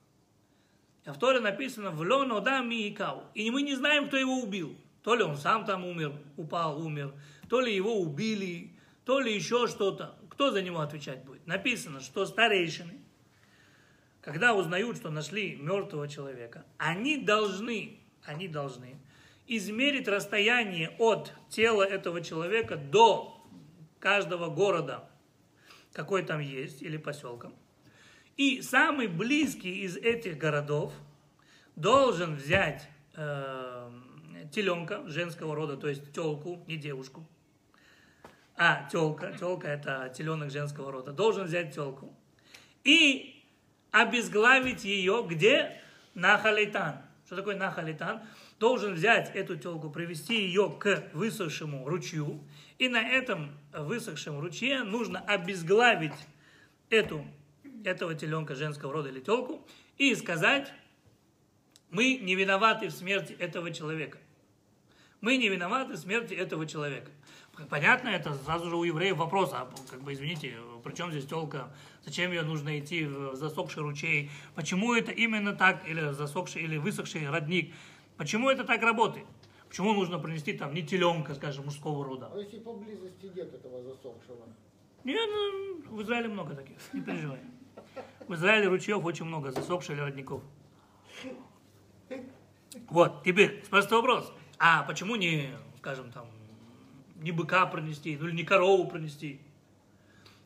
[1.07, 2.98] А в Торе написано «В лоно да ми и
[3.33, 4.77] И мы не знаем, кто его убил.
[5.03, 7.14] То ли он сам там умер, упал, умер,
[7.48, 8.74] то ли его убили,
[9.05, 10.19] то ли еще что-то.
[10.31, 11.47] Кто за него отвечать будет?
[11.47, 13.01] Написано, что старейшины,
[14.21, 18.99] когда узнают, что нашли мертвого человека, они должны, они должны
[19.47, 23.45] измерить расстояние от тела этого человека до
[24.01, 25.09] каждого города,
[25.93, 27.53] какой там есть, или поселка.
[28.37, 30.93] И самый близкий из этих городов
[31.77, 33.90] должен взять э,
[34.53, 37.25] теленка женского рода, то есть телку, не девушку.
[38.57, 41.12] А, телка, телка это теленок женского рода.
[41.12, 42.14] Должен взять телку
[42.85, 43.43] и
[43.90, 45.81] обезглавить ее где?
[46.14, 47.03] На халитан.
[47.27, 48.23] Что такое на халитан?
[48.61, 52.40] Должен взять эту телку, привести ее к высохшему ручью,
[52.79, 56.14] и на этом высохшем ручье нужно обезглавить
[56.90, 57.25] эту,
[57.85, 59.67] этого теленка женского рода или телку
[59.99, 60.73] и сказать,
[61.90, 64.19] мы не виноваты в смерти этого человека.
[65.21, 67.11] Мы не виноваты в смерти этого человека.
[67.71, 71.73] Понятно, это сразу же у евреев вопрос, а как бы, извините, при чем здесь телка,
[72.05, 77.29] зачем ее нужно идти в засохший ручей, почему это именно так, или засохший, или высохший
[77.29, 77.73] родник,
[78.17, 79.27] почему это так работает?
[79.69, 82.31] Почему нужно принести там не теленка, скажем, мужского рода?
[82.33, 84.47] А если поблизости нет этого засохшего?
[85.05, 87.40] Нет, ну, в Израиле много таких, не переживай.
[88.27, 90.43] В Израиле ручьев очень много, засохших родников.
[92.88, 94.33] Вот, теперь, спрашивается вопрос.
[94.59, 96.27] А почему не, скажем, там,
[97.15, 99.39] не быка пронести, ну или не корову пронести?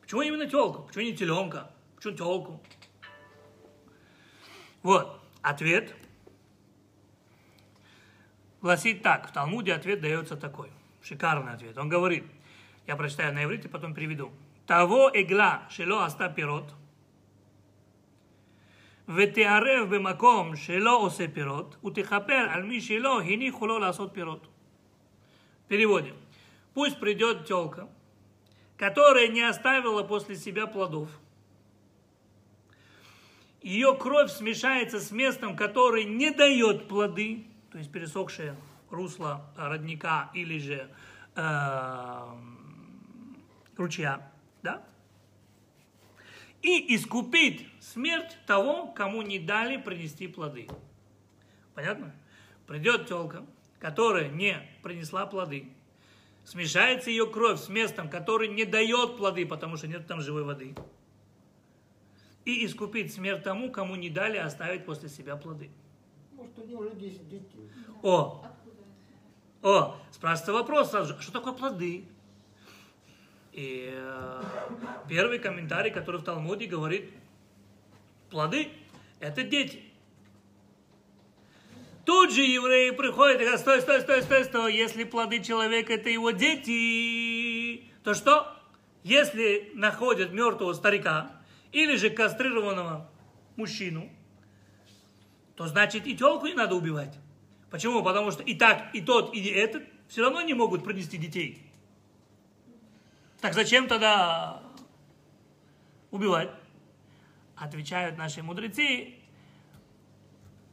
[0.00, 0.82] Почему именно телку?
[0.82, 1.70] Почему не теленка?
[1.96, 2.60] Почему телку?
[4.82, 5.94] Вот, ответ
[8.60, 9.28] гласит так.
[9.28, 10.70] В Талмуде ответ дается такой.
[11.02, 11.76] Шикарный ответ.
[11.78, 12.24] Он говорит,
[12.86, 14.32] я прочитаю на иврите, потом приведу.
[14.66, 16.74] Того игла шело аста пирот,
[19.08, 24.48] ותערב במקום שלא עושה פירות, ותכפר על מי שלא הניחו לו לעשות פירות.
[25.68, 26.14] Переводим.
[26.79, 27.89] Пусть придет телка,
[28.77, 31.09] которая не оставила после себя плодов.
[33.61, 38.55] Ее кровь смешается с местом, который не дает плоды, то есть пересохшее
[38.89, 40.89] русло родника или же
[41.35, 42.27] э,
[43.75, 44.81] ручья, да?
[46.61, 50.69] и искупить смерть того, кому не дали принести плоды.
[51.75, 52.15] Понятно?
[52.67, 53.45] Придет телка,
[53.79, 55.73] которая не принесла плоды,
[56.49, 60.73] смешается ее кровь с местом, который не дает плоды, потому что нет там живой воды.
[62.43, 65.69] и искупить смерть тому, кому не дали оставить после себя плоды.
[66.31, 67.69] Может, у него уже 10 детей.
[68.01, 68.43] О,
[69.61, 72.05] о, спрашивается вопрос сразу же, а что такое плоды?
[73.51, 74.43] И э,
[75.07, 77.11] первый комментарий, который в Талмуде говорит,
[78.31, 78.69] плоды–
[79.19, 79.83] это дети.
[82.09, 86.09] Тут же евреи приходят и говорят, стой, стой, стой, стой, стой, если плоды человека– это
[86.09, 88.51] его дети, то что?
[89.03, 91.31] Если находят мертвого старика
[91.71, 93.07] или же кастрированного
[93.57, 94.09] мужчину,
[95.55, 97.15] то значит и телку не надо убивать.
[97.69, 98.03] Почему?
[98.03, 101.61] Потому что и так, и тот, и этот все равно не могут принести детей.
[103.39, 104.63] Так зачем тогда
[106.09, 106.49] убивать?
[107.55, 109.18] Отвечают наши мудрецы,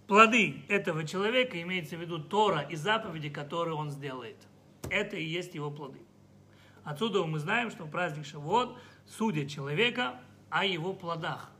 [0.06, 4.36] плоды этого человека имеется в виду Тора и заповеди, которые он сделает.
[4.90, 6.00] Это и есть его плоды.
[6.84, 11.50] Отсюда мы знаем, что праздник Шавуот судят человека о его плодах.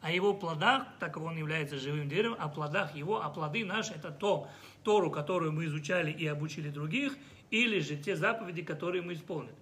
[0.00, 3.94] О его плодах, так как он является живым деревом, о плодах его, а плоды наши
[3.94, 4.48] это то,
[4.84, 7.16] Тору, которую мы изучали и обучили других,
[7.50, 9.54] или же те заповеди, которые мы исполнили.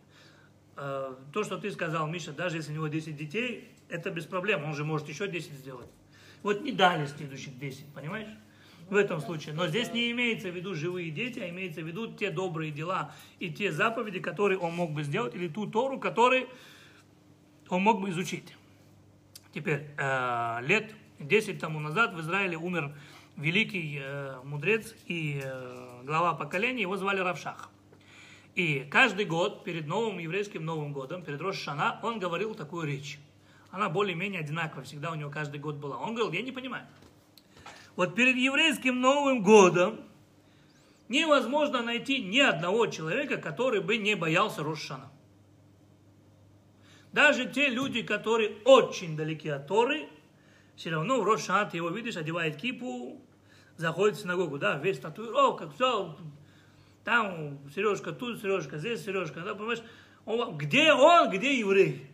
[0.76, 4.64] Э, То, что ты сказал, Миша, даже если у него 10 детей, это без проблем,
[4.64, 5.88] он же может еще 10 сделать.
[6.42, 8.28] Вот не дали следующих 10, понимаешь?
[8.88, 9.54] В этом случае.
[9.54, 13.12] Но здесь не имеется в виду живые дети, а имеется в виду те добрые дела
[13.40, 16.48] и те заповеди, которые он мог бы сделать, или ту Тору, которую
[17.68, 18.54] он мог бы изучить.
[19.52, 22.94] Теперь, э, лет 10 тому назад в Израиле умер
[23.36, 27.70] великий э, мудрец и э, глава поколения, его звали Равшах.
[28.54, 33.18] И каждый год, перед новым еврейским Новым годом, перед Рош Шана, он говорил такую речь.
[33.70, 35.96] Она более-менее одинаковая, всегда у него каждый год была.
[35.98, 36.86] Он говорил, я не понимаю.
[37.96, 40.00] Вот перед еврейским Новым годом
[41.08, 45.10] невозможно найти ни одного человека, который бы не боялся Рошана.
[47.12, 50.08] Даже те люди, которые очень далеки от Торы,
[50.76, 53.22] все равно в Рошана ты его видишь, одевает кипу,
[53.76, 56.16] заходит в синагогу, да, весь татуировка, все,
[57.04, 59.82] там сережка тут, сережка здесь, сережка, да, понимаешь,
[60.26, 62.10] он, где он, где еврей?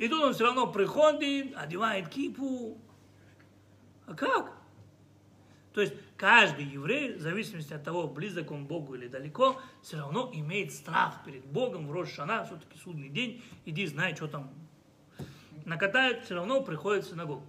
[0.00, 2.78] И тут он все равно приходит, одевает кипу.
[4.06, 4.56] А как?
[5.74, 10.30] То есть каждый еврей, в зависимости от того, близок он Богу или далеко, все равно
[10.32, 14.50] имеет страх перед Богом в Рошана, все-таки судный день, иди знай, что там
[15.66, 17.44] накатают, все равно приходит в синагогу.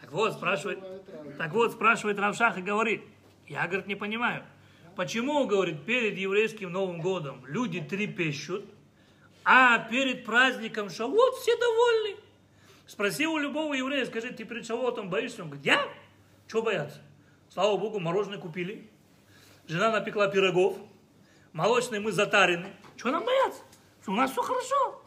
[0.00, 0.78] Так вот, спрашивает,
[1.36, 3.02] так вот, спрашивает Равшах и говорит,
[3.46, 4.42] я, говорит, не понимаю,
[4.96, 8.64] почему, говорит, перед еврейским Новым годом люди трепещут,
[9.44, 12.16] а перед праздником Шавот все довольны.
[12.86, 15.42] Спроси у любого еврея, скажи, ты перед Шавотом боишься?
[15.42, 15.86] Он говорит, я?
[16.48, 17.00] Чего бояться?
[17.50, 18.90] Слава Богу, мороженое купили.
[19.66, 20.78] Жена напекла пирогов.
[21.52, 22.72] Молочные мы затарены.
[22.96, 23.62] Чего нам бояться?
[24.06, 25.02] У нас все хорошо.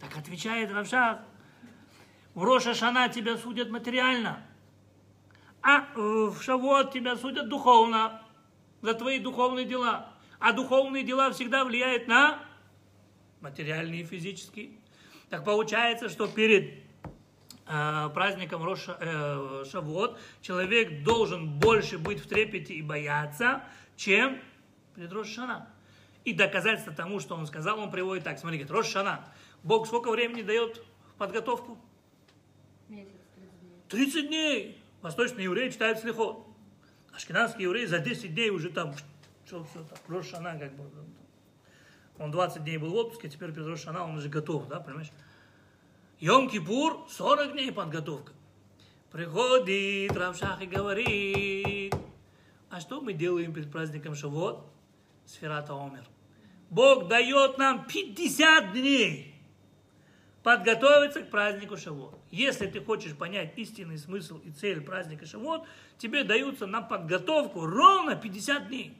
[0.00, 1.18] Так отвечает Равшах.
[2.34, 4.46] В Роша Шана тебя судят материально.
[5.60, 8.22] А в Шавот тебя судят духовно.
[8.80, 10.12] За твои духовные дела.
[10.38, 12.38] А духовные дела всегда влияют на
[13.40, 14.70] материальные и физические.
[15.30, 16.74] Так получается, что перед
[17.66, 23.62] э, праздником Роша, э, Шавуот человек должен больше быть в трепете и бояться,
[23.96, 24.40] чем
[24.94, 25.68] перед Рошана.
[26.24, 28.38] И доказательство тому, что он сказал, он приводит так.
[28.38, 29.24] Смотри, говорит, Рошана.
[29.62, 30.82] Бог сколько времени дает
[31.14, 31.78] в подготовку?
[32.88, 33.82] Месяц, 30 дней.
[33.88, 34.82] 30 дней.
[35.02, 36.46] Восточные евреи читают слихот.
[37.14, 38.94] Ашкенадские евреи за 10 дней уже там,
[39.46, 40.84] что, все так, Рошана как бы.
[42.18, 45.10] Он 20 дней был в отпуске, теперь перед Рошана он уже готов, да, понимаешь?
[46.20, 48.32] Йом-Кипур, 40 дней подготовка.
[49.12, 51.94] Приходит Равшах и говорит,
[52.70, 54.66] а что мы делаем перед праздником Шавот?
[55.24, 56.04] Сферата Омер.
[56.70, 59.34] Бог дает нам 50 дней
[60.42, 62.18] подготовиться к празднику Шавот.
[62.30, 68.16] Если ты хочешь понять истинный смысл и цель праздника Шавот, тебе даются на подготовку ровно
[68.16, 68.96] 50 дней.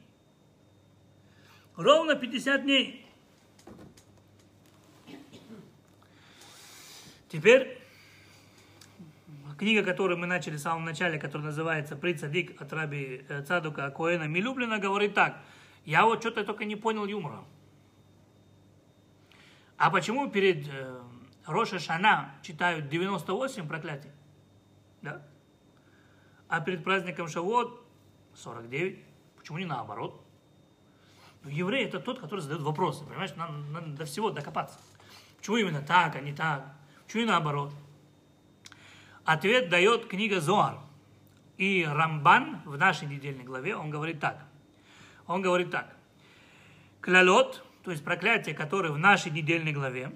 [1.75, 3.05] Ровно 50 дней.
[7.29, 7.79] Теперь
[9.59, 14.23] книга, которую мы начали в самом начале, которая называется «Прицадик» от раби э, Цадука Коэна
[14.23, 15.37] Милюблина, говорит так.
[15.85, 17.43] Я вот что-то только не понял юмора.
[19.77, 21.01] А почему перед э,
[21.45, 24.11] Роша Шана читают 98 проклятий?
[25.01, 25.21] Да?
[26.47, 27.85] А перед праздником Шавот
[28.35, 29.03] 49.
[29.37, 30.25] Почему не наоборот?
[31.43, 33.35] Ну, еврей это тот, который задает вопросы, понимаешь?
[33.35, 34.79] Надо, надо до всего докопаться.
[35.37, 36.78] Почему именно так, а не так?
[37.13, 37.73] И наоборот?
[39.25, 40.79] Ответ дает книга Зоар.
[41.57, 44.45] И Рамбан в нашей недельной главе, он говорит так.
[45.27, 45.95] Он говорит так.
[47.01, 50.11] Клялот, то есть проклятие, которое в нашей недельной главе,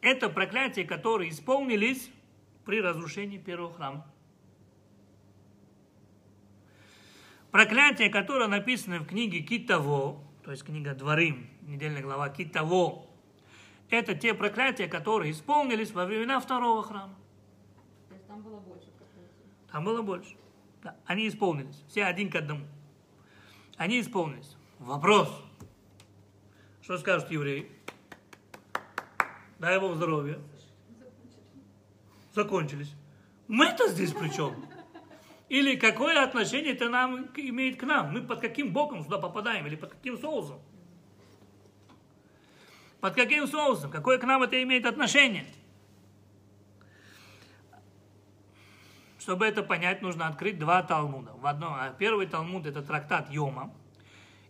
[0.00, 2.10] Это проклятия, которые исполнились
[2.66, 4.06] при разрушении первого храма.
[7.50, 13.06] Проклятие, которое написано в книге Китаво, то есть книга Дворим, недельная глава Китаво,
[13.90, 17.14] это те проклятия, которые исполнились во времена второго храма.
[18.08, 19.50] То есть там было больше проклятий.
[19.70, 20.36] Там было больше.
[20.82, 21.82] Да, они исполнились.
[21.88, 22.66] Все один к одному.
[23.76, 24.56] Они исполнились.
[24.78, 25.28] Вопрос.
[26.82, 27.70] Что скажут евреи?
[29.58, 30.38] Дай Бог здоровья.
[32.34, 32.92] Закончились.
[33.48, 34.54] Мы-то здесь при чем?
[35.48, 38.12] Или какое отношение это нам имеет к нам?
[38.12, 39.66] Мы под каким боком сюда попадаем?
[39.66, 40.60] Или под каким соусом?
[43.04, 43.90] Под каким соусом?
[43.90, 45.44] Какое к нам это имеет отношение?
[49.18, 51.34] Чтобы это понять, нужно открыть два Талмуда.
[51.34, 53.74] В одном, а первый Талмуд это трактат Йома.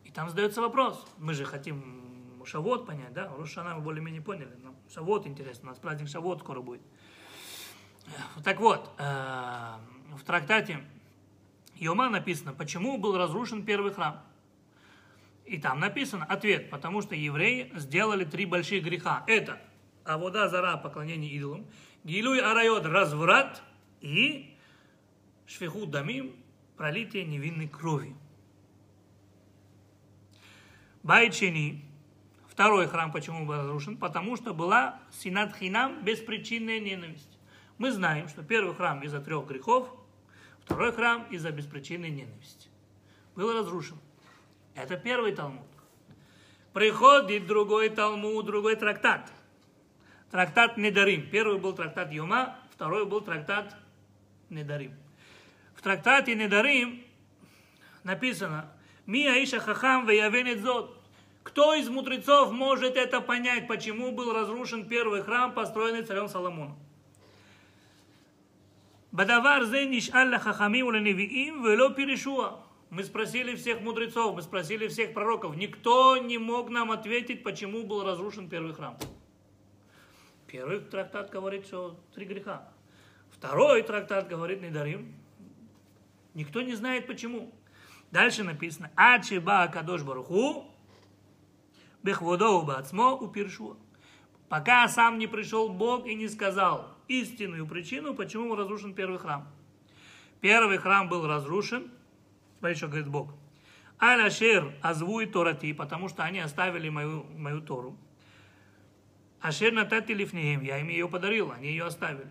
[0.05, 1.05] И там задается вопрос.
[1.19, 3.27] Мы же хотим Шавот понять, да?
[3.37, 4.57] Рошана мы более-менее поняли.
[4.63, 6.83] Но Шавот интересно, у нас праздник Шавот скоро будет.
[8.45, 9.73] Так вот, э,
[10.17, 10.85] в трактате
[11.75, 14.23] Йома написано, почему был разрушен первый храм.
[15.45, 19.25] И там написано ответ, потому что евреи сделали три больших греха.
[19.27, 19.61] Это
[20.05, 21.67] Авода Зара, поклонение идолам,
[22.03, 23.63] Гилуй Арайот, разврат
[24.01, 24.57] и
[25.47, 26.35] Швиху Дамим,
[26.77, 28.15] пролитие невинной крови.
[31.03, 31.85] Байчини,
[32.49, 33.99] второй храм почему был разрушен?
[33.99, 37.39] Потому что была синат хинам беспричинная ненависть.
[37.77, 39.89] Мы знаем, что первый храм из-за трех грехов,
[40.61, 42.69] второй храм из-за беспричинной ненависти.
[43.35, 43.99] Был разрушен.
[44.75, 45.67] Это первый Талмуд.
[46.73, 49.33] Приходит другой Талмуд, другой трактат.
[50.31, 51.31] Трактат Недарим.
[51.31, 53.77] Первый был трактат Йома, второй был трактат
[54.51, 54.93] Недарим.
[55.77, 57.05] В трактате Недарим
[58.03, 58.73] написано
[59.07, 61.01] «Ми Аиша Хахам веявенет зод».
[61.45, 66.79] Кто из мудрецов может это понять, почему был разрушен первый храм, построенный царем Соломоном?
[69.13, 72.64] Бадавар зе нишаль хахамим уленевиим вело перешуа.
[72.95, 75.57] Мы спросили всех мудрецов, мы спросили всех пророков.
[75.57, 78.97] Никто не мог нам ответить, почему был разрушен первый храм.
[80.47, 82.69] Первый трактат говорит, что три греха.
[83.33, 85.13] Второй трактат говорит, не дарим.
[86.35, 87.53] Никто не знает почему.
[88.13, 90.73] Дальше написано, Ачиба Кадош Баруху,
[92.05, 93.77] Бехводоу Бацмо Упиршуа.
[94.49, 99.49] Пока сам не пришел Бог и не сказал истинную причину, почему разрушен первый храм.
[100.41, 101.91] Первый храм был разрушен,
[102.65, 103.35] смотри, что говорит Бог.
[103.99, 107.95] Аляшер азвуй торати, потому что они оставили мою, мою Тору.
[109.43, 112.31] Ашер натати лифнеем, я им ее подарил, они ее оставили.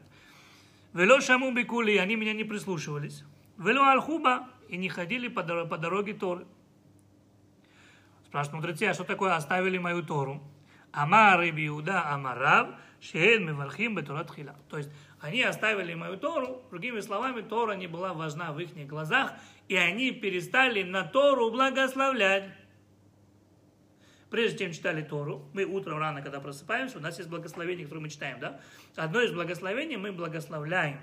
[0.94, 3.24] Вело шаму бикули, они меня не прислушивались.
[3.60, 6.48] Вело алхуба, и не ходили по, по дороге Торы.
[8.26, 10.42] Спрашивают мудрецы, а что такое оставили мою Тору?
[10.92, 12.70] Амар Раби Иуда, Амарав,
[13.00, 14.56] Шеэн Мевархим Бетурат Хила.
[14.70, 14.90] То есть
[15.22, 19.34] они оставили мою Тору, другими словами, Тора не была важна в их глазах,
[19.68, 22.50] и они перестали на Тору благословлять.
[24.30, 28.10] Прежде чем читали Тору, мы утром рано, когда просыпаемся, у нас есть благословение, которое мы
[28.10, 28.60] читаем, да?
[28.96, 31.00] Одно из благословений мы благословляем.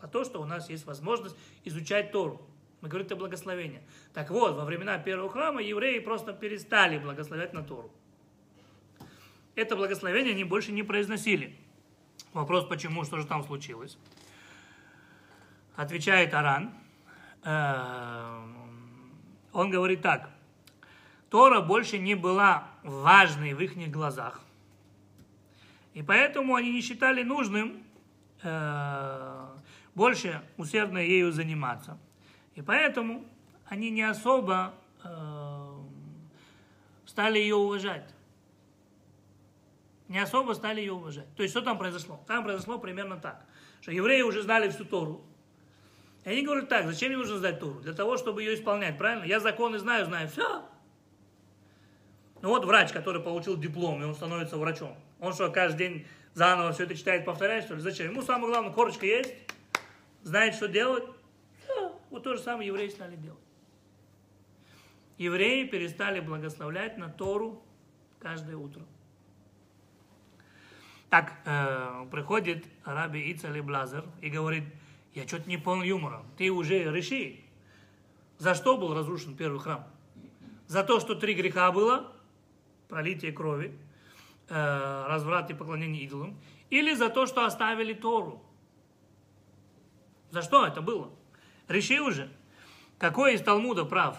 [0.00, 2.40] А то, что у нас есть возможность изучать Тору.
[2.80, 3.82] Мы говорим, это благословение.
[4.14, 7.90] Так вот, во времена первого храма евреи просто перестали благословлять на Тору.
[9.56, 11.56] Это благословение они больше не произносили.
[12.32, 13.98] Вопрос, почему, что же там случилось?
[15.74, 16.72] Отвечает Аран.
[19.52, 20.30] Он говорит так.
[21.30, 24.42] Тора больше не была важной в их глазах.
[25.94, 27.82] И поэтому они не считали нужным
[28.42, 29.46] э,
[29.94, 31.98] больше усердно ею заниматься.
[32.54, 33.24] И поэтому
[33.66, 35.76] они не особо э,
[37.06, 38.14] стали ее уважать.
[40.08, 41.34] Не особо стали ее уважать.
[41.34, 42.22] То есть, что там произошло?
[42.26, 43.44] Там произошло примерно так,
[43.80, 45.24] что евреи уже знали всю Тору.
[46.26, 47.78] И они говорят так, зачем мне нужно знать Тору?
[47.80, 49.22] Для того, чтобы ее исполнять, правильно?
[49.22, 50.68] Я законы знаю, знаю, все.
[52.42, 54.98] Ну вот врач, который получил диплом, и он становится врачом.
[55.20, 57.80] Он что, каждый день заново все это читает, повторяет, что ли?
[57.80, 58.10] Зачем?
[58.10, 59.34] Ему самое главное, корочка есть,
[60.24, 61.04] знает, что делать.
[61.62, 61.96] Все.
[62.10, 63.38] Вот то же самое евреи стали делать.
[65.18, 67.62] Евреи перестали благословлять на Тору
[68.18, 68.82] каждое утро.
[71.08, 74.64] Так, э, приходит Раби Ицали Блазер и говорит,
[75.16, 76.22] я что-то не понял юмора.
[76.36, 77.40] Ты уже реши,
[78.36, 79.86] за что был разрушен первый храм?
[80.66, 82.12] За то, что три греха было,
[82.88, 83.74] пролитие крови,
[84.50, 86.38] э, разврат и поклонение идолам,
[86.68, 88.42] или за то, что оставили Тору?
[90.32, 91.10] За что это было?
[91.66, 92.30] Реши уже.
[92.98, 94.18] Какой из Талмуда прав?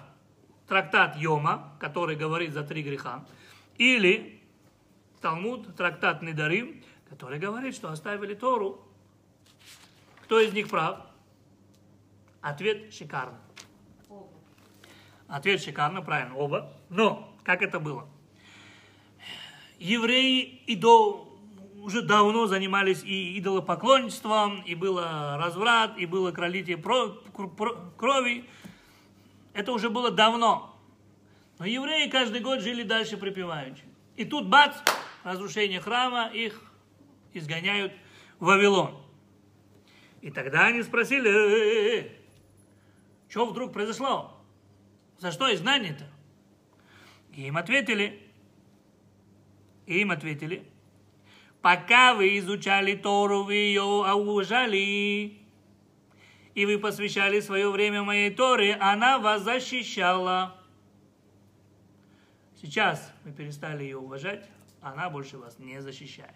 [0.68, 3.24] Трактат Йома, который говорит за три греха,
[3.78, 4.42] или
[5.22, 8.87] Талмуд, трактат Недарим, который говорит, что оставили Тору.
[10.28, 10.98] Кто из них прав?
[12.42, 13.40] Ответ шикарный.
[14.10, 14.28] Оба.
[15.30, 16.74] Ответ шикарно, правильно, оба.
[16.90, 18.10] Но, как это было?
[19.80, 21.34] Евреи и до
[21.82, 28.44] уже давно занимались и идолопоклонничеством, и было разврат, и было кролитие крови.
[29.54, 30.78] Это уже было давно.
[31.58, 33.84] Но евреи каждый год жили дальше припеваючи.
[34.18, 34.76] И тут бац,
[35.24, 36.62] разрушение храма, их
[37.32, 37.94] изгоняют
[38.42, 39.07] в Вавилон.
[40.22, 42.10] И тогда они спросили, э, э,
[43.30, 44.38] что вдруг произошло?
[45.20, 46.06] За что изгнание-то?
[47.34, 48.22] И им ответили,
[49.86, 50.68] и им ответили,
[51.62, 55.38] пока вы изучали Тору, вы ее уважали,
[56.56, 60.60] и вы посвящали свое время моей Торе, она вас защищала.
[62.60, 64.50] Сейчас вы перестали ее уважать,
[64.82, 66.34] она больше вас не защищает.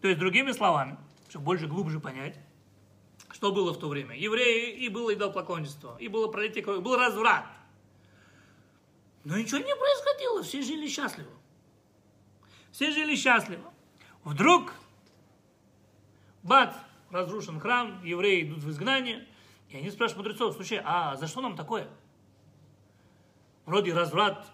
[0.00, 0.98] То есть, другими словами,
[1.32, 2.38] чтобы больше глубже понять,
[3.30, 4.14] что было в то время.
[4.14, 7.46] Евреи, и было идолопоклонничество, и было пролитие крови, был разврат.
[9.24, 11.30] Но ничего не происходило, все жили счастливо.
[12.70, 13.72] Все жили счастливо.
[14.24, 14.74] Вдруг,
[16.42, 16.74] бац,
[17.10, 19.26] разрушен храм, евреи идут в изгнание,
[19.70, 21.88] и они спрашивают мудрецов, слушай, а за что нам такое?
[23.64, 24.46] Вроде разврат,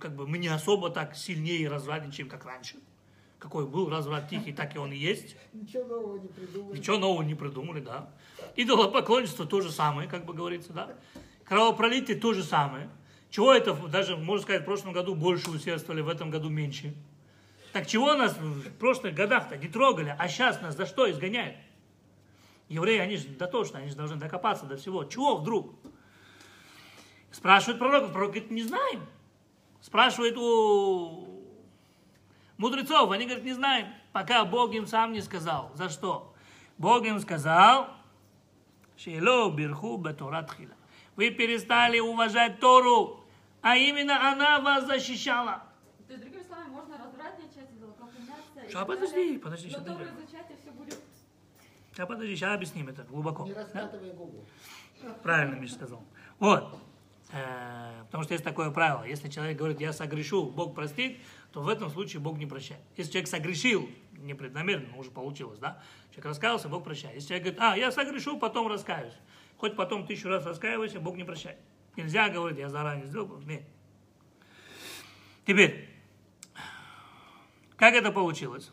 [0.00, 2.78] как бы мы не особо так сильнее развратнее, чем как раньше.
[3.38, 5.36] Какой был разврат тихий, так и он и есть.
[5.52, 6.78] Ничего нового не придумали.
[6.78, 8.10] Ничего нового не придумали, да.
[8.56, 10.96] Идолопоклонничество то же самое, как бы говорится, да.
[11.44, 12.90] Кровопролитие то же самое.
[13.30, 16.94] Чего это, даже, можно сказать, в прошлом году больше усердствовали, в этом году меньше.
[17.72, 21.56] Так чего нас в прошлых годах-то не трогали, а сейчас нас за что изгоняют?
[22.68, 25.04] Евреи, они же дотошно, они же должны докопаться до всего.
[25.04, 25.74] Чего вдруг?
[27.30, 29.06] Спрашивают пророков, пророк говорит, не знаем.
[29.80, 31.27] Спрашивает у
[32.58, 35.70] мудрецов, они говорят, не знаем, пока Бог им сам не сказал.
[35.74, 36.34] За что?
[36.76, 37.88] Бог им сказал,
[38.96, 40.74] Шейло бирху бетурат хила.
[41.16, 43.20] Вы перестали уважать Тору,
[43.62, 45.62] а именно она вас защищала.
[46.06, 49.38] То есть, другими словами, можно идолопоклоняться и Ща, так подожди, далее.
[49.38, 50.14] подожди, Но ща Тору дойдем.
[50.18, 50.98] изучать, и все будет.
[51.92, 53.44] Сейчас подожди, сейчас объясним это глубоко.
[53.44, 53.60] Не Да?
[53.62, 54.44] раскатывай губу.
[55.22, 56.02] Правильно Миша сказал.
[56.38, 56.76] Вот.
[57.30, 59.04] Э, Потому что есть такое правило.
[59.04, 61.18] Если человек говорит, я согрешу, Бог простит,
[61.52, 62.80] то в этом случае Бог не прощает.
[62.96, 65.82] Если человек согрешил, непреднамеренно, уже получилось, да?
[66.10, 67.14] Человек раскаялся, Бог прощает.
[67.16, 69.12] Если человек говорит, а, я согрешу, потом раскаюсь.
[69.58, 71.58] Хоть потом тысячу раз раскаивайся, Бог не прощает.
[71.96, 73.40] Нельзя говорить, я заранее сделал.
[73.40, 73.64] Нет.
[75.44, 75.88] Теперь,
[77.76, 78.70] как это получилось?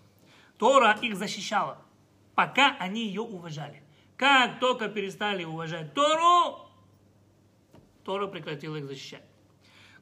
[0.57, 1.81] Тора их защищала,
[2.35, 3.83] пока они ее уважали.
[4.15, 6.64] Как только перестали уважать Тору,
[8.05, 9.23] Тора прекратила их защищать.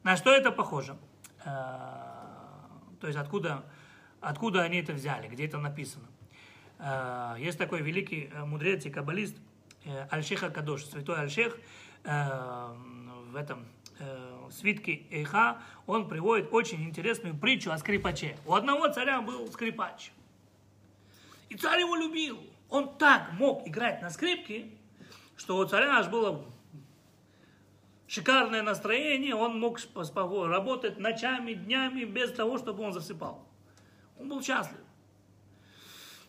[0.02, 0.96] На что это похоже?
[1.44, 1.50] Э,
[3.00, 3.64] То есть откуда,
[4.20, 6.06] откуда они это взяли, где это написано?
[6.78, 9.36] Э, Есть такой великий э, мудрец и каббалист
[9.84, 11.56] э, Альшеха Кадош, святой Альшех,
[12.04, 13.64] в этом
[14.50, 18.36] свитке Эйха, он приводит очень интересную притчу о скрипаче.
[18.44, 20.12] У одного царя был скрипач.
[21.48, 22.38] И царь его любил.
[22.68, 24.66] Он так мог играть на скрипке,
[25.36, 26.44] что у царя аж было
[28.06, 33.46] шикарное настроение, он мог работать ночами, днями, без того, чтобы он засыпал.
[34.18, 34.80] Он был счастлив.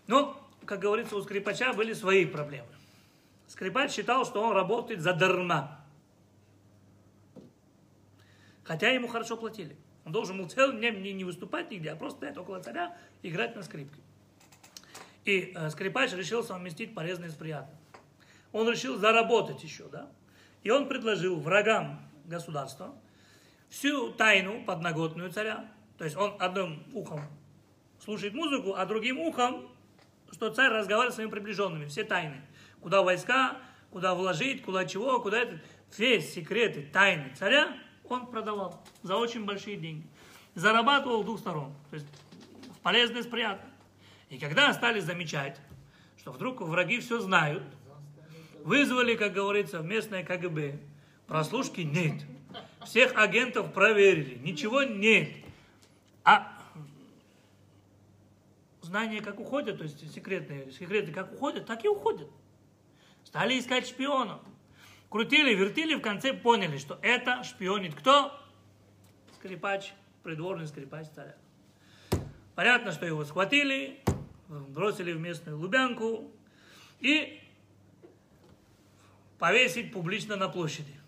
[0.08, 2.70] Но, как говорится, у скрипача были свои проблемы.
[3.48, 5.86] Скрипач считал, что он работает задарма.
[8.64, 9.78] Хотя ему хорошо платили.
[10.06, 13.30] Он должен был целый день не, не выступать нигде, а просто стоять около царя и
[13.30, 14.00] играть на скрипке.
[15.24, 17.78] И э, скрипач решил совместить полезное с приятным.
[18.52, 20.10] Он решил заработать еще, да?
[20.66, 22.96] И он предложил врагам государства
[23.70, 25.72] всю тайну подноготную царя.
[26.00, 27.22] То есть он одним ухом
[28.04, 29.70] слушает музыку, а другим ухом,
[30.32, 32.42] что царь разговаривает с своими приближенными, все тайны.
[32.82, 33.60] Куда войска,
[33.92, 35.62] куда вложить, куда чего, куда это.
[35.92, 37.78] Все секреты, тайны царя
[38.10, 40.08] он продавал за очень большие деньги.
[40.56, 41.76] Зарабатывал двух сторон.
[41.92, 42.08] То есть
[42.82, 43.70] полезное с приятным.
[44.30, 45.62] И когда стали замечать,
[46.18, 47.64] что вдруг враги все знают,
[48.66, 50.80] вызвали, как говорится, в местное КГБ,
[51.28, 52.24] прослушки нет.
[52.84, 55.30] Всех агентов проверили, ничего нет.
[56.24, 56.52] А
[58.82, 62.28] знания как уходят, то есть секретные, секреты как уходят, так и уходят.
[63.24, 64.42] Стали искать шпионов.
[65.10, 68.38] Крутили, вертили, в конце поняли, что это шпионит кто?
[69.36, 69.94] Скрипач,
[70.24, 71.36] придворный скрипач царя.
[72.56, 74.00] Понятно, что его схватили,
[74.48, 76.32] бросили в местную Лубянку
[77.00, 77.42] и
[79.46, 81.00] повесить публично на площади.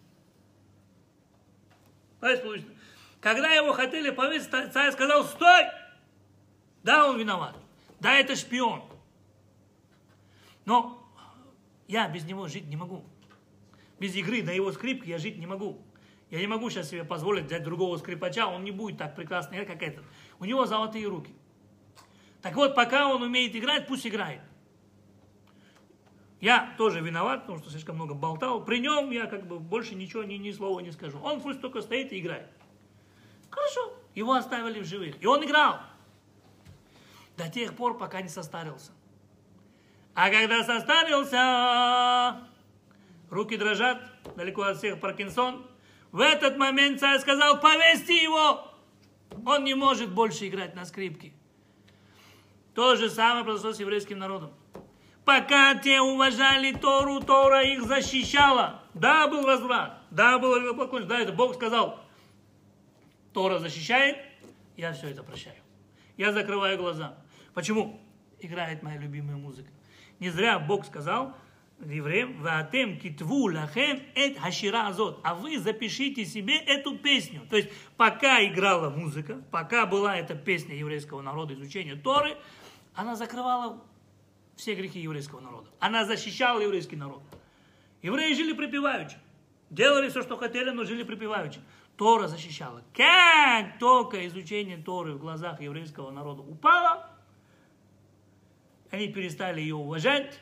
[2.20, 2.70] Повесить публично.
[3.20, 5.64] Когда его хотели повесить, царь сказал, стой!
[6.84, 7.56] Да, он виноват.
[8.00, 8.84] Да, это шпион.
[10.66, 11.04] Но
[11.88, 13.04] я без него жить не могу.
[14.00, 15.82] Без игры на его скрипке я жить не могу.
[16.30, 19.68] Я не могу сейчас себе позволить взять другого скрипача, он не будет так прекрасно играть,
[19.68, 20.06] как этот.
[20.38, 21.34] У него золотые руки.
[22.44, 24.42] Так вот, пока он умеет играть, пусть играет.
[26.40, 28.64] Я тоже виноват, потому что слишком много болтал.
[28.64, 31.20] При нем я как бы больше ничего, ни, ни слова не скажу.
[31.24, 32.48] Он пусть только стоит и играет.
[33.50, 33.94] Хорошо.
[34.14, 35.16] Его оставили в живых.
[35.22, 35.80] И он играл.
[37.38, 38.92] До тех пор, пока не состарился.
[40.14, 42.42] А когда состарился,
[43.30, 44.02] руки дрожат,
[44.36, 45.66] далеко от всех Паркинсон,
[46.12, 48.72] в этот момент царь сказал, повести его.
[49.46, 51.34] Он не может больше играть на скрипке.
[52.74, 54.52] То же самое произошло с еврейским народом.
[55.28, 58.82] Пока те уважали Тору, Тора их защищала.
[58.93, 61.99] Да, был разврат, да, был покончен, да, это Бог сказал.
[63.34, 64.19] Тора защищает,
[64.78, 65.57] я все это прощаю.
[66.15, 67.17] Я закрываю глаза.
[67.53, 67.99] Почему?
[68.39, 69.67] Играет моя любимая музыка.
[70.19, 71.36] Не зря Бог сказал
[71.86, 75.19] евреям, «Ваатем китву лахем эт хашира азот».
[75.25, 77.41] А вы запишите себе эту песню.
[77.49, 82.38] То есть, пока играла музыка, пока была эта песня еврейского народа, изучение Торы,
[82.95, 83.84] она закрывала
[84.58, 85.70] все грехи еврейского народа.
[85.80, 87.22] Она защищала еврейский народ.
[88.01, 89.18] Евреи жили припеваючи.
[89.70, 91.62] Делали все, что хотели, но жили припеваючи.
[91.95, 92.84] Тора защищала.
[92.93, 97.10] Как только изучение Торы в глазах еврейского народа упало,
[98.91, 100.39] они перестали ее уважать,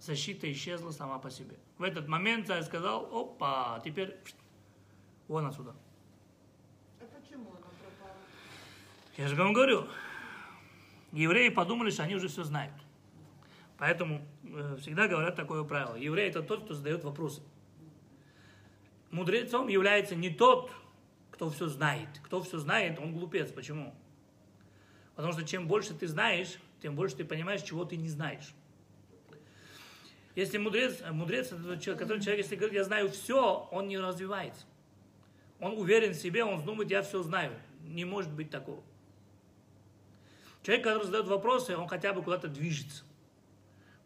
[0.00, 1.56] защита исчезла сама по себе.
[1.78, 4.16] В этот момент царь сказал, опа, теперь
[5.28, 5.74] вон отсюда.
[7.00, 8.16] А почему она пропала?
[9.16, 9.86] Я же вам говорю,
[11.12, 12.74] евреи подумали, что они уже все знают.
[13.78, 15.96] Поэтому э, всегда говорят такое правило.
[15.96, 17.42] Еврей это тот, кто задает вопросы.
[19.10, 20.70] Мудрецом является не тот,
[21.30, 22.08] кто все знает.
[22.22, 23.50] Кто все знает, он глупец.
[23.50, 23.94] Почему?
[25.16, 28.54] Потому что чем больше ты знаешь, тем больше ты понимаешь, чего ты не знаешь.
[30.34, 34.64] Если мудрец, мудрец, это человек, который человек, если говорит, я знаю все, он не развивается.
[35.60, 37.52] Он уверен в себе, он думает, я все знаю.
[37.82, 38.82] Не может быть такого.
[40.62, 43.04] Человек, который задает вопросы, он хотя бы куда-то движется.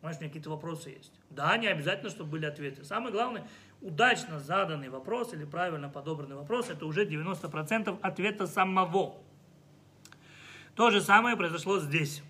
[0.00, 1.12] Может, какие-то вопросы есть.
[1.30, 2.84] Да, не обязательно, чтобы были ответы.
[2.84, 3.46] Самое главное,
[3.80, 9.16] удачно заданный вопрос или правильно подобранный вопрос, это уже 90% ответа самого.
[10.74, 12.22] То же самое произошло здесь.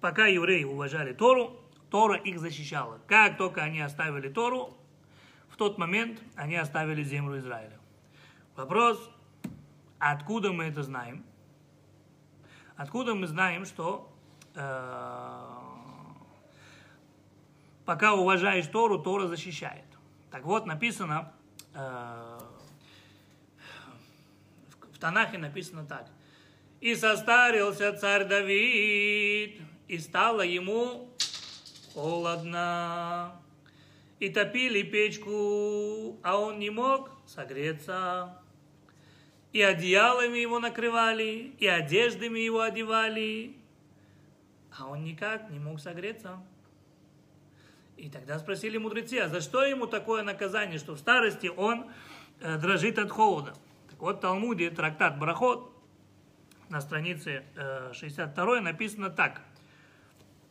[0.00, 1.60] Пока евреи уважали Тору,
[1.90, 3.00] Тора их защищала.
[3.06, 4.76] Как только они оставили Тору,
[5.48, 7.78] в тот момент они оставили землю Израиля.
[8.54, 9.10] Вопрос,
[9.98, 11.24] откуда мы это знаем?
[12.78, 14.08] Откуда мы знаем, что
[14.54, 15.40] э,
[17.84, 19.84] пока уважаешь Тору, Тора защищает?
[20.30, 21.32] Так вот, написано,
[21.74, 22.38] э,
[24.92, 26.06] в, Танахе написано так.
[26.80, 31.12] И состарился царь Давид, и стало ему
[31.94, 33.42] холодно.
[34.20, 38.40] И топили печку, а он не мог согреться.
[39.52, 43.56] И одеялами его накрывали, и одеждами его одевали,
[44.78, 46.38] а он никак не мог согреться.
[47.96, 51.90] И тогда спросили мудрецы, а за что ему такое наказание, что в старости он
[52.40, 53.54] э, дрожит от холода?
[53.90, 55.72] Так вот, в Талмуде, трактат Барахот,
[56.68, 59.42] на странице э, 62 написано так.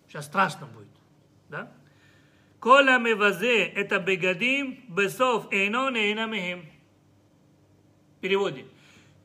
[0.08, 0.88] Сейчас страшно будет.
[1.50, 1.72] Да?
[2.60, 6.66] Коля мевазе это бегадим, бесов эйно нейна мехим.
[8.18, 8.66] В переводе.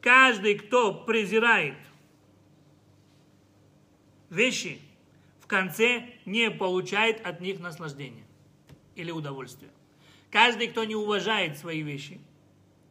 [0.03, 1.77] Каждый, кто презирает
[4.31, 4.81] вещи,
[5.41, 8.25] в конце не получает от них наслаждения
[8.97, 9.71] или удовольствия.
[10.33, 12.21] Каждый, кто не уважает свои вещи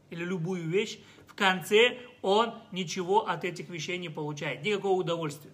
[0.09, 5.51] или любую вещь, в конце он ничего от этих вещей не получает, никакого удовольствия.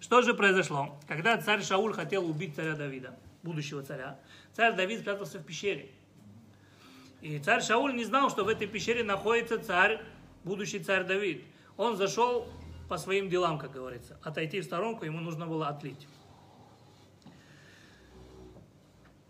[0.00, 0.98] Что же произошло?
[1.06, 4.18] Когда царь Шауль хотел убить царя Давида, будущего царя,
[4.54, 5.90] царь Давид спрятался в пещере.
[7.20, 10.00] И царь Шауль не знал, что в этой пещере находится царь,
[10.44, 11.44] будущий царь Давид.
[11.76, 12.46] Он зашел
[12.88, 14.18] по своим делам, как говорится.
[14.22, 16.06] Отойти в сторонку ему нужно было отлить.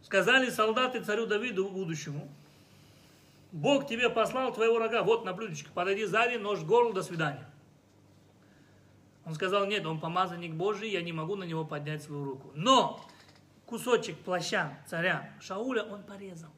[0.02, 2.28] Сказали солдаты царю Давиду будущему,
[3.52, 7.48] Бог тебе послал твоего врага, вот на блюдечке, подойди сзади, нож в горло, до свидания.
[9.24, 12.50] Он сказал, нет, он помазанник Божий, я не могу на него поднять свою руку.
[12.54, 13.04] Но
[13.66, 16.50] кусочек плаща царя Шауля он порезал.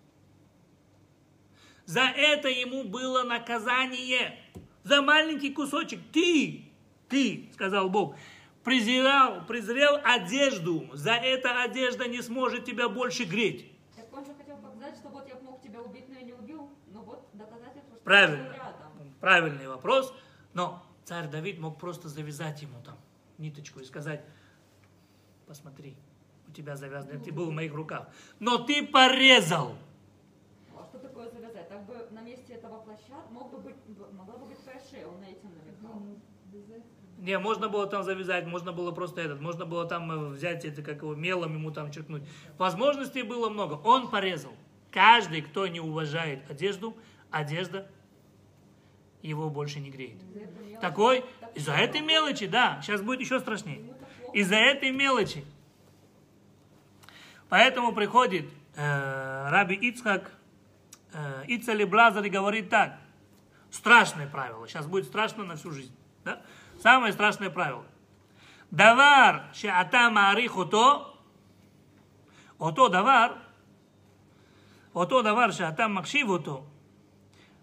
[1.91, 4.39] За это ему было наказание.
[4.85, 5.99] За маленький кусочек.
[6.13, 6.71] Ты,
[7.09, 8.15] ты, сказал Бог,
[8.63, 10.89] презирал, презрел одежду.
[10.93, 13.73] За это одежда не сможет тебя больше греть.
[13.97, 16.71] Так он же хотел показать, что вот я мог тебя убить, но я не убил.
[16.93, 18.55] Но вот доказательство, что Правильно.
[19.19, 20.15] Правильный вопрос.
[20.55, 22.99] Но царь Давид мог просто завязать ему там
[23.37, 24.25] ниточку и сказать,
[25.49, 25.97] посмотри,
[26.47, 28.07] у тебя завязано, ты был в моих руках.
[28.39, 29.75] Но ты порезал.
[30.79, 31.60] А что такое завязать?
[31.81, 33.77] Так бы на месте этого плаща мог бы быть,
[34.13, 36.03] могла бы быть твоя шея, он этим намекал.
[37.19, 40.83] Не, можно было там завязать, можно было просто этот, можно было там э, взять это,
[40.83, 42.23] как его, мелом ему там черкнуть.
[42.59, 43.75] Возможностей было много.
[43.75, 44.53] Он порезал.
[44.91, 46.97] Каждый, кто не уважает одежду,
[47.31, 47.91] одежда
[49.23, 50.23] его больше не греет.
[50.35, 50.81] Мелочь.
[50.81, 51.25] Такой,
[51.55, 53.95] из-за этой мелочи, да, сейчас будет еще страшнее.
[54.35, 55.45] Из-за этой мелочи.
[57.49, 60.40] Поэтому приходит э, Раби Ицхак,
[61.48, 63.00] Ицали Блазар и говорит так.
[63.70, 64.68] Страшное правило.
[64.68, 65.96] Сейчас будет страшно на всю жизнь.
[66.24, 66.42] Да?
[66.82, 67.86] Самое страшное правило.
[68.72, 71.16] Давар шеата маарих ото,
[72.60, 73.32] ото давар,
[74.96, 76.66] אותו דבר שאתה מקשיב אותו,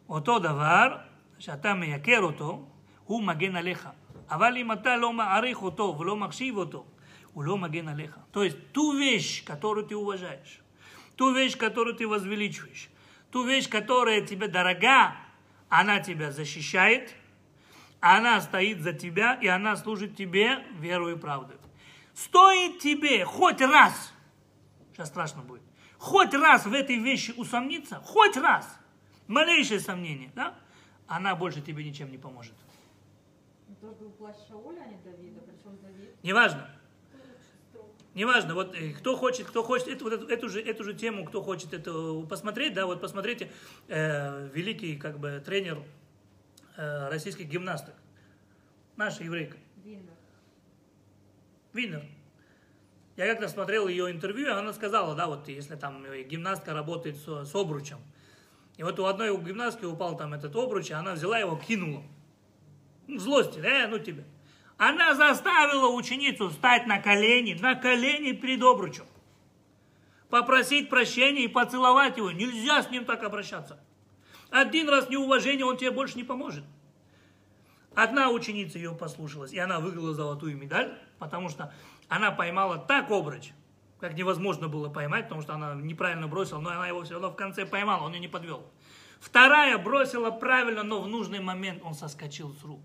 [0.08, 0.96] אותו דבר
[1.38, 2.68] שאתה מייקר אותו,
[3.04, 3.88] הוא מגן עליך.
[4.30, 6.84] אבל אם אתה לא מעריך אותו ולא מקשיב אותו,
[7.32, 8.18] הוא לא מגן עליך.
[8.30, 10.60] То есть ту вещь, которую ты уважаешь,
[11.16, 12.88] ту вещь, которую ты возвеличиваешь,
[13.37, 15.15] ту вещь, которая тебе дорога,
[15.69, 17.13] она тебя защищает,
[17.99, 21.57] она стоит за тебя, и она служит тебе верой и правдой.
[22.15, 24.11] Стоит тебе хоть раз,
[24.91, 25.61] сейчас страшно будет,
[25.99, 28.75] хоть раз в этой вещи усомниться, хоть раз,
[29.27, 30.55] малейшее сомнение, да,
[31.05, 32.55] она больше тебе ничем не поможет.
[33.79, 35.41] Тоже был плащ Шауля, а не Давида.
[35.41, 36.71] Причем Давид Неважно.
[38.17, 41.23] Неважно, вот э, кто хочет, кто хочет эту, вот эту, эту же, эту же тему,
[41.23, 43.51] кто хочет это посмотреть, да, вот посмотрите,
[43.89, 45.83] э, великий как бы тренер
[46.77, 47.93] э, российских гимнасток,
[48.95, 50.13] наша еврейка, Виннер.
[51.73, 52.03] Винер.
[53.17, 57.45] Я как-то смотрел ее интервью, и она сказала, да, вот если там гимнастка работает с,
[57.45, 57.99] с обручем,
[58.77, 62.01] и вот у одной гимнастки упал там этот обруч, и она взяла его, кинула.
[63.05, 64.25] Ну, в злости, да, ну тебе.
[64.77, 69.05] Она заставила ученицу встать на колени, на колени перед обручем.
[70.29, 72.31] Попросить прощения и поцеловать его.
[72.31, 73.79] Нельзя с ним так обращаться.
[74.51, 76.63] Один раз неуважение, он тебе больше не поможет.
[77.95, 81.73] Одна ученица ее послушалась, и она выиграла золотую медаль, потому что
[82.07, 83.51] она поймала так обруч,
[83.99, 87.35] как невозможно было поймать, потому что она неправильно бросила, но она его все равно в
[87.35, 88.63] конце поймала, он ее не подвел.
[89.19, 92.81] Вторая бросила правильно, но в нужный момент он соскочил с рук.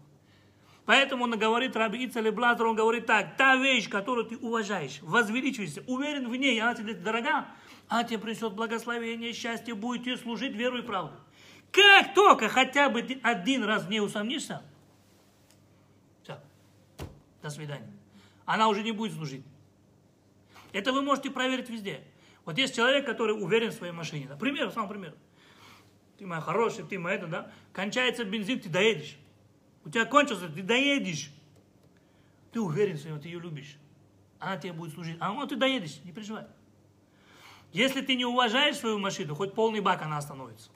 [0.85, 5.85] Поэтому он говорит Раби Ицали Блазар, он говорит так, та вещь, которую ты уважаешь, возвеличиваешься,
[5.87, 7.47] уверен в ней, она тебе дорога,
[7.89, 11.18] она тебе принесет благословение, счастье, будет тебе служить верой и правдой.
[11.70, 14.62] Как только хотя бы ты один раз в ней усомнишься,
[16.22, 16.39] все,
[17.43, 17.91] до свидания.
[18.45, 19.45] Она уже не будет служить.
[20.72, 22.03] Это вы можете проверить везде.
[22.45, 24.26] Вот есть человек, который уверен в своей машине.
[24.28, 25.14] Например, сам пример.
[26.18, 27.53] Ты моя хорошая, ты моя это, да?
[27.72, 29.16] Кончается бензин, ты доедешь.
[29.85, 31.30] У тебя кончился, ты доедешь.
[32.53, 33.76] Ты уверен в своем, ты ее любишь.
[34.39, 35.16] Она тебе будет служить.
[35.20, 36.47] А ну ты доедешь, не переживай.
[37.72, 40.70] Если ты не уважаешь свою машину, хоть полный бак она остановится.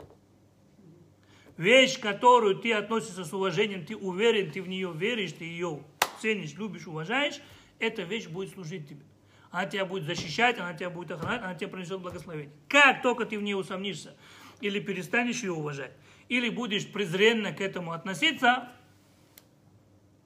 [1.56, 5.82] Вещь, которую ты относишься с уважением, ты уверен, ты в нее веришь, ты ее
[6.20, 7.40] ценишь, любишь, уважаешь,
[7.78, 9.02] эта вещь будет служить тебе.
[9.50, 12.52] Она тебя будет защищать, она тебя будет охранять, она тебе принесет благословение.
[12.68, 14.16] Как только ты в ней усомнишься,
[14.60, 15.92] или перестанешь ее уважать,
[16.28, 18.70] или будешь презренно к этому относиться,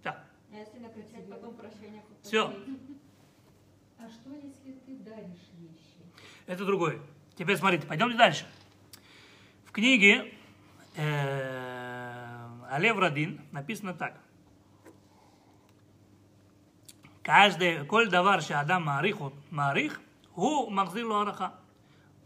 [0.03, 1.55] да, А если накричать, потом
[2.31, 2.99] попросить?
[3.99, 5.91] А что, если ты даришь вещи?
[6.47, 7.01] это другое.
[7.37, 8.47] Теперь смотрите, пойдемте дальше.
[9.64, 10.35] В книге
[10.97, 14.20] э, Алев Радин написано так.
[17.22, 19.18] Каждый, коль давар адам марих,
[19.51, 20.01] марих,
[20.35, 21.55] гу махзилу араха.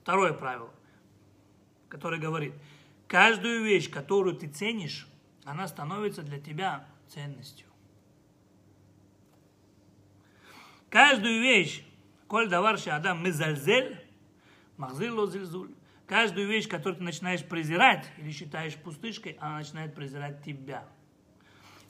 [0.02, 0.70] Второе правило,
[1.88, 2.54] которое говорит,
[3.06, 5.06] каждую вещь, которую ты ценишь,
[5.44, 7.66] она становится для тебя ценностью.
[10.94, 11.82] Каждую вещь,
[12.28, 14.00] коль давар ше адам мезальзель,
[14.76, 15.70] махзилу зильзуль.
[16.06, 20.84] Каждую вещь, которую ты начинаешь презирать или считаешь пустышкой, она начинает презирать тебя.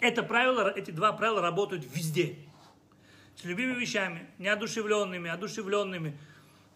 [0.01, 2.39] Это правило, эти два правила работают везде.
[3.37, 6.17] С любыми вещами, неодушевленными, одушевленными.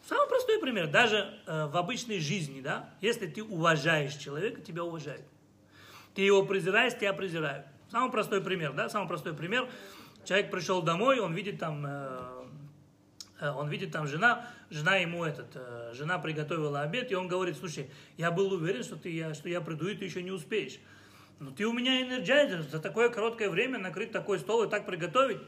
[0.06, 5.24] Самый простой пример, даже э, в обычной жизни, да, если ты уважаешь человека, тебя уважают.
[6.14, 7.64] Ты его презираешь, тебя презирают.
[7.90, 9.66] Самый простой пример, да, самый простой пример.
[10.28, 12.44] Человек пришел домой, он видит там, э,
[13.40, 17.56] э, он видит там жена, жена ему этот, э, жена приготовила обед, и он говорит,
[17.56, 20.80] слушай, я был уверен, что, ты, я, что я приду, и ты еще не успеешь.
[21.38, 25.40] Но ты у меня энерджайзер, за такое короткое время накрыть такой стол и так приготовить.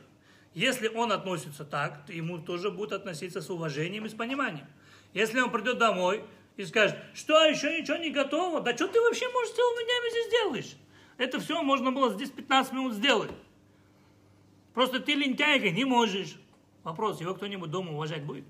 [0.54, 4.66] Если он относится так, то ему тоже будет относиться с уважением и с пониманием.
[5.12, 6.24] Если он придет домой
[6.56, 10.30] и скажет, что еще ничего не готово, да что ты вообще можешь целыми днями здесь
[10.30, 10.76] делаешь?
[11.18, 13.30] Это все можно было здесь 15 минут сделать.
[14.74, 16.38] Просто ты лентяйка, не можешь.
[16.82, 18.44] Вопрос, его кто-нибудь дома уважать будет?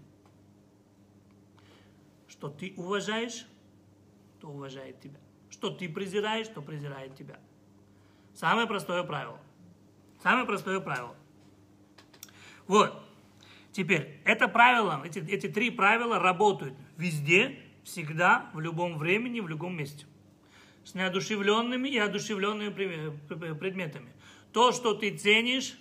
[2.29, 3.47] Что ты уважаешь,
[4.41, 5.19] то уважает тебя.
[5.51, 7.39] Что ты презираешь, то презирает тебя.
[8.35, 9.39] Самое простое правило.
[10.23, 11.15] Самое простое правило.
[12.67, 13.03] Вот.
[13.73, 19.77] Теперь, это правило, эти, эти три правила работают везде, всегда, в любом времени, в любом
[19.77, 20.07] месте.
[20.85, 22.71] С неодушевленными и одушевленными
[23.55, 24.13] предметами.
[24.53, 25.77] То, что ты ценишь,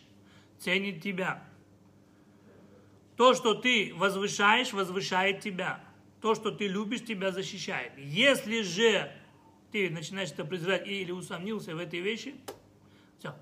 [0.60, 1.44] ценит тебя.
[3.16, 5.84] То, что ты возвышаешь, возвышает тебя.
[6.22, 7.94] То, что ты любишь, тебя защищает.
[7.98, 9.12] Если же
[9.72, 12.36] ты начинаешь это презирать или усомнился в этой вещи,
[13.18, 13.36] все.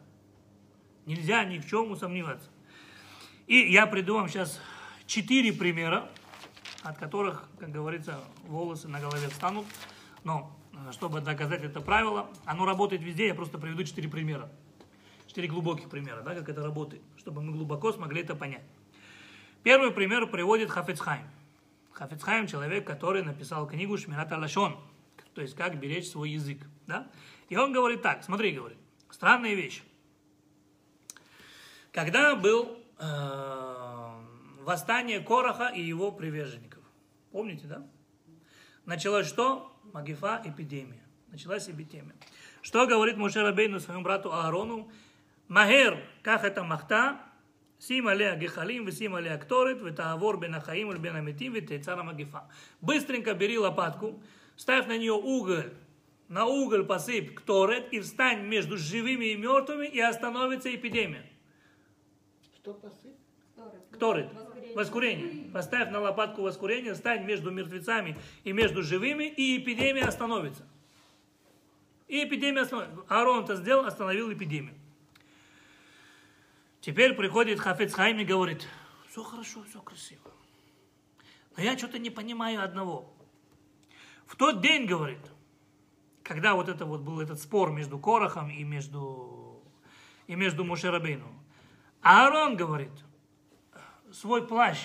[1.05, 2.49] Нельзя ни в чем усомневаться.
[3.47, 4.59] И я приду вам сейчас
[5.05, 6.09] четыре примера,
[6.83, 9.65] от которых, как говорится, волосы на голове встанут.
[10.23, 14.51] Но э, чтобы доказать это правило, оно работает везде, я просто приведу четыре примера.
[15.37, 18.63] Четыре глубоких примера, да, как это работает, чтобы мы глубоко смогли это понять.
[19.61, 21.27] Первый пример приводит Хафицхайм.
[21.91, 24.75] Хафицхайм– человек, который написал книгу Шмират Алашон,
[25.35, 26.57] то есть как беречь свой язык.
[26.87, 27.07] Да?
[27.49, 28.79] И он говорит так, смотри, говорит,
[29.11, 29.83] странная вещь.
[31.91, 34.11] Когда был э,
[34.63, 36.81] восстание Короха и его приверженников.
[37.31, 37.85] Помните, да?
[38.85, 39.71] Началось что?
[39.93, 41.03] Магифа, эпидемия.
[41.27, 42.15] Началась эпидемия.
[42.63, 44.89] Что говорит Муше Рабейну своему брату Аарону?
[45.47, 47.21] Магер, как это махта,
[47.79, 52.49] сим алея гехалим, висим алея кторит, витаавор бен ахаим, бен аметим, витейцара магифа.
[52.81, 54.21] Быстренько бери лопатку,
[54.55, 55.73] ставь на нее уголь,
[56.27, 61.25] на уголь посыпь кторет и встань между живыми и мертвыми, и остановится эпидемия.
[62.55, 63.15] Что посып?
[63.91, 64.29] Кторет.
[64.75, 65.49] Воскурение.
[65.51, 70.67] Поставь на лопатку воскурение, стань между мертвецами и между живыми, и эпидемия остановится.
[72.07, 73.03] И эпидемия остановится.
[73.07, 74.75] Аарон это сделал, остановил эпидемию.
[76.81, 78.67] Теперь приходит Хафец Хайм и говорит,
[79.09, 80.31] все хорошо, все красиво.
[81.55, 83.13] Но я что-то не понимаю одного.
[84.25, 85.19] В тот день, говорит,
[86.23, 89.63] когда вот это вот был этот спор между Корохом и между,
[90.27, 91.27] и между Мушерабейну,
[92.01, 92.91] Аарон говорит,
[94.11, 94.77] свой плащ,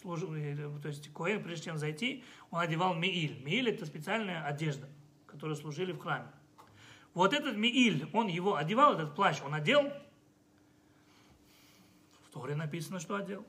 [0.00, 3.42] служил, э, то есть Коэн, прежде чем зайти, он одевал мииль.
[3.44, 4.88] Мииль это специальная одежда,
[5.26, 6.30] которую служили в храме.
[7.14, 9.92] Вот этот мииль, он его одевал, этот плащ, он одел.
[12.40, 13.44] В Торе написано, что одел.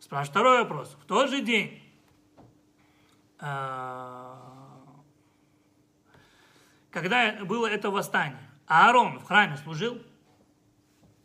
[0.00, 0.98] Спрашиваю второй вопрос.
[1.00, 1.82] В тот же день
[3.38, 4.76] а,
[6.90, 9.98] когда было это восстание, Аарон в храме служил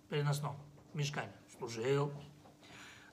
[0.08, 0.56] переносном
[0.94, 1.34] мешкане.
[1.58, 2.14] Служил.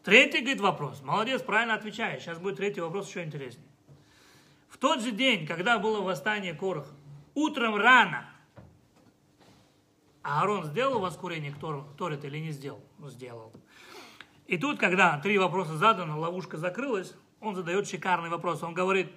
[0.05, 1.03] Третий, говорит, вопрос.
[1.03, 2.23] Молодец, правильно отвечаешь.
[2.23, 3.67] Сейчас будет третий вопрос еще интереснее.
[4.69, 6.95] В тот же день, когда было восстание Короха,
[7.35, 8.25] утром рано,
[10.29, 11.55] Аарон сделал воскурение
[11.97, 12.85] Торет или не сделал?
[12.99, 13.53] Ну, сделал.
[14.47, 18.63] И тут, когда три вопроса заданы, ловушка закрылась, он задает шикарный вопрос.
[18.63, 19.11] Он говорит,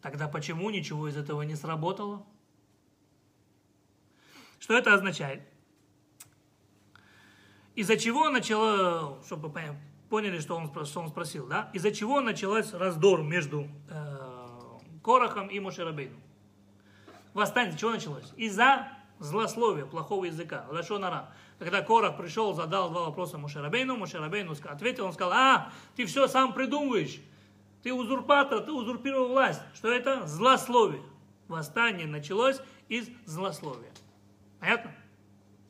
[0.00, 2.26] тогда почему ничего из этого не сработало?
[4.58, 5.42] Что это означает?
[7.74, 9.52] Из-за чего начало, чтобы
[10.10, 11.70] поняли, что он, что он спросил, да?
[11.72, 16.20] Из-за чего началась раздор между э, Корохом и Мошерабейном?
[17.32, 18.30] Восстание, чего началось?
[18.36, 18.92] Из-за
[19.22, 21.32] злословия, плохого языка, лашонара.
[21.58, 26.52] Когда Корах пришел, задал два вопроса Мушерабейну, Мушерабейну ответил, он сказал, а, ты все сам
[26.52, 27.20] придумываешь,
[27.82, 29.60] ты узурпатор, ты узурпировал власть.
[29.74, 30.26] Что это?
[30.26, 31.02] Злословие.
[31.48, 33.90] Восстание началось из злословия.
[34.60, 34.92] Понятно?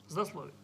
[0.08, 0.54] Злословие.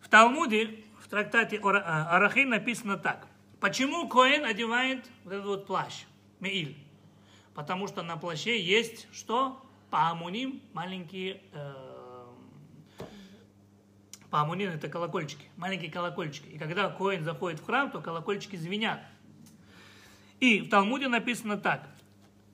[0.00, 3.26] В Талмуде, в трактате а, Арахи написано так.
[3.60, 6.04] Почему Коэн одевает вот этот вот плащ,
[6.40, 6.76] Меиль?
[7.54, 9.60] Потому что на плаще есть что?
[9.90, 11.40] Паамуним, маленькие...
[11.52, 11.74] Э,
[14.30, 16.48] Паамуним это колокольчики, маленькие колокольчики.
[16.48, 19.00] И когда Коэн заходит в храм, то колокольчики звенят.
[20.40, 21.88] И в Талмуде написано так.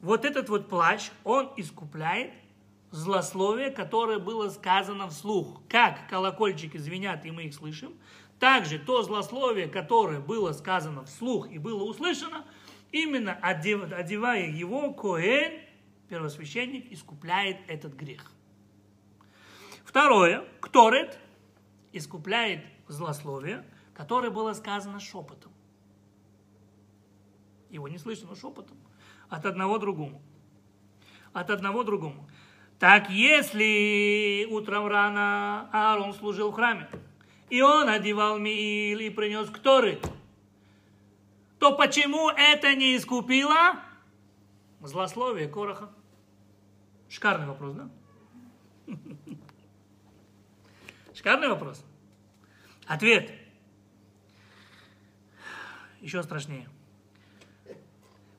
[0.00, 2.32] Вот этот вот плащ, он искупляет
[2.92, 5.60] злословие, которое было сказано вслух.
[5.68, 7.92] Как колокольчики звенят, и мы их слышим,
[8.38, 12.44] также то злословие, которое было сказано вслух и было услышано,
[12.92, 15.63] именно одевая его, Коэн,
[16.08, 18.30] первосвященник, искупляет этот грех.
[19.84, 21.18] Второе, Кторет
[21.92, 25.52] искупляет злословие, которое было сказано шепотом.
[27.70, 28.76] Его не слышно шепотом.
[29.28, 30.20] От одного другому.
[31.32, 32.28] От одного другому.
[32.78, 36.88] Так если утром рано Аарон служил в храме,
[37.50, 40.00] и он одевал Миил и принес Кторы,
[41.58, 43.80] то почему это не искупило
[44.80, 45.93] злословие Короха?
[47.14, 47.88] Шикарный вопрос, да?
[51.14, 51.84] Шикарный вопрос.
[52.88, 53.30] Ответ.
[56.00, 56.68] Еще страшнее.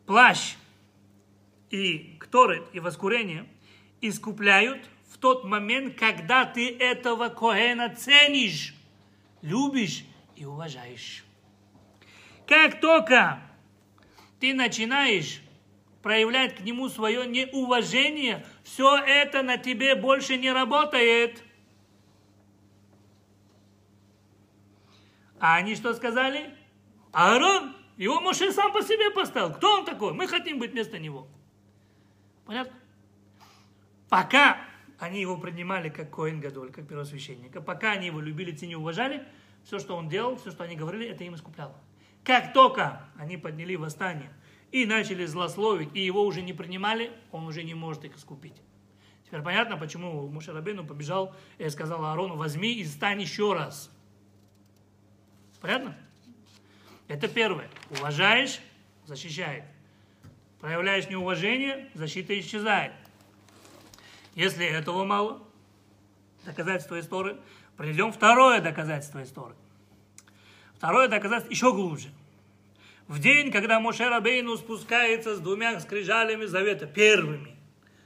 [0.06, 0.56] Плащ
[1.70, 3.48] и кторет и воскурение
[4.02, 8.76] искупляют в тот момент, когда ты этого Коэна ценишь,
[9.42, 10.04] любишь
[10.36, 11.24] и уважаешь.
[12.46, 13.42] Как только
[14.42, 15.40] ты начинаешь
[16.06, 21.42] проявлять к нему свое неуважение, все это на тебе больше не работает.
[25.40, 26.56] А они что сказали?
[27.12, 29.52] Аарон, его Моше сам по себе поставил.
[29.52, 30.14] Кто он такой?
[30.14, 31.28] Мы хотим быть вместо него.
[32.46, 32.78] Понятно?
[34.08, 34.58] Пока
[35.00, 39.28] они его принимали как Коэн Гадоль, как первосвященника, пока они его любили, ценили, уважали,
[39.64, 41.74] все, что он делал, все, что они говорили, это им искупляло.
[42.24, 44.32] Как только они подняли восстание
[44.76, 48.62] и начали злословить, и его уже не принимали, он уже не может их искупить.
[49.26, 53.90] Теперь понятно, почему Мушарабейну побежал и сказал Аарону, возьми и стань еще раз.
[55.62, 55.98] Понятно?
[57.08, 57.70] Это первое.
[57.90, 58.60] Уважаешь,
[59.06, 59.64] защищает.
[60.60, 62.92] Проявляешь неуважение, защита исчезает.
[64.34, 65.42] Если этого мало,
[66.44, 67.38] доказательство истории,
[67.78, 69.56] приведем второе доказательство истории.
[70.76, 72.10] Второе доказательство еще глубже.
[73.08, 77.56] В день, когда Моше Рабейну спускается с двумя скрижалями завета, первыми,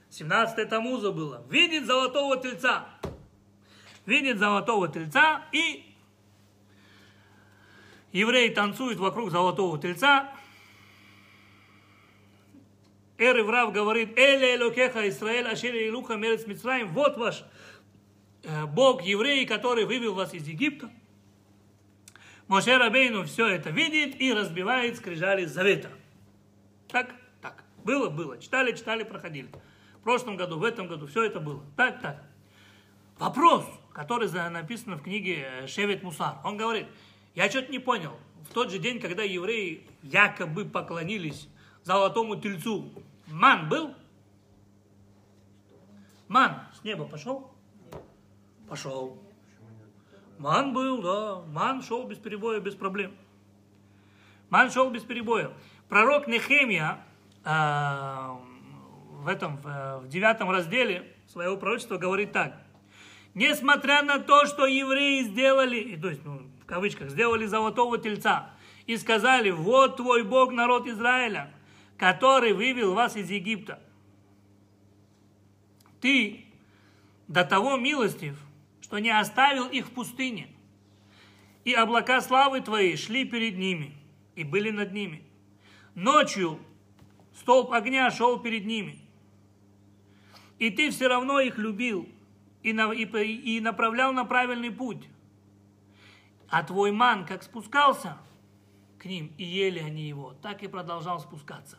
[0.09, 2.85] 17 Тамуза было, видит золотого тельца.
[4.05, 5.95] Видит золотого тельца и
[8.11, 10.29] евреи танцуют вокруг золотого тельца.
[13.17, 17.43] Эр Иврав говорит, Эле Элокеха Исраэль Ашери Илуха Мерец Мицраим, вот ваш
[18.43, 20.89] э, Бог еврей, который вывел вас из Египта.
[22.49, 25.91] Моше Рабейну все это видит и разбивает скрижали завета.
[26.87, 27.63] Так, так.
[27.83, 28.39] Было, было.
[28.39, 29.49] Читали, читали, проходили.
[29.99, 31.63] В прошлом году, в этом году, все это было.
[31.77, 32.23] Так, так.
[33.19, 36.37] Вопрос, который написан в книге э, Шевет Мусар.
[36.43, 36.87] Он говорит,
[37.35, 38.17] я что-то не понял.
[38.49, 41.47] В тот же день, когда евреи якобы поклонились
[41.83, 42.89] золотому тельцу,
[43.27, 43.93] ман был?
[46.27, 47.51] Ман с неба пошел?
[48.67, 49.21] Пошел.
[50.39, 51.41] Ман был, да.
[51.51, 53.11] Ман шел без перебоя, без проблем.
[54.49, 55.51] Ман шел без перебоя.
[55.89, 57.05] Пророк Нехемия
[57.43, 58.29] э,
[59.19, 62.57] в этом, в, девятом разделе своего пророчества говорит так.
[63.35, 68.49] Несмотря на то, что евреи сделали, то есть, ну, в кавычках, сделали золотого тельца,
[68.87, 71.53] и сказали, вот твой Бог, народ Израиля,
[71.97, 73.79] который вывел вас из Египта.
[76.01, 76.45] Ты
[77.27, 78.35] до того милостив,
[78.89, 80.47] что не оставил их в пустыне.
[81.63, 83.93] И облака славы твоей шли перед ними
[84.33, 85.23] и были над ними.
[85.93, 86.59] Ночью
[87.35, 88.97] столб огня шел перед ними.
[90.57, 92.09] И ты все равно их любил
[92.63, 95.07] и, на, и, и направлял на правильный путь.
[96.49, 98.17] А твой ман, как спускался
[98.97, 101.77] к ним, и ели они его, так и продолжал спускаться.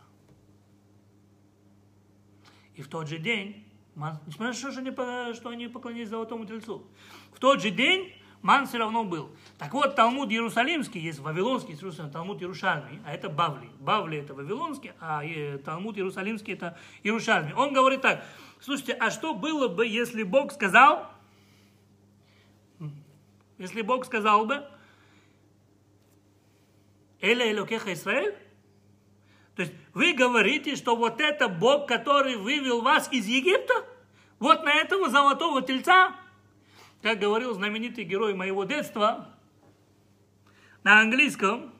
[2.76, 6.86] И в тот же день несмотря на то, что они, что они поклонились золотому тельцу.
[7.32, 9.30] В тот же день ман все равно был.
[9.58, 13.68] Так вот, Талмуд Иерусалимский, есть Вавилонский, есть Талмуд Иерушальный, а это Бавли.
[13.78, 15.22] Бавли это Вавилонский, а
[15.64, 17.52] Талмуд Иерусалимский это Иерушальный.
[17.54, 18.24] Он говорит так,
[18.60, 21.10] слушайте, а что было бы, если Бог сказал,
[23.58, 24.66] если Бог сказал бы,
[27.20, 28.34] Эля Элокеха Израиль,
[29.56, 33.74] то есть вы говорите, что вот это Бог, который вывел вас из Египта,
[34.38, 36.16] вот на этого золотого тельца,
[37.02, 39.28] как говорил знаменитый герой моего детства,
[40.82, 41.72] на английском,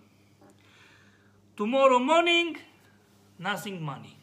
[1.57, 2.59] tomorrow morning,
[3.39, 4.15] nothing money.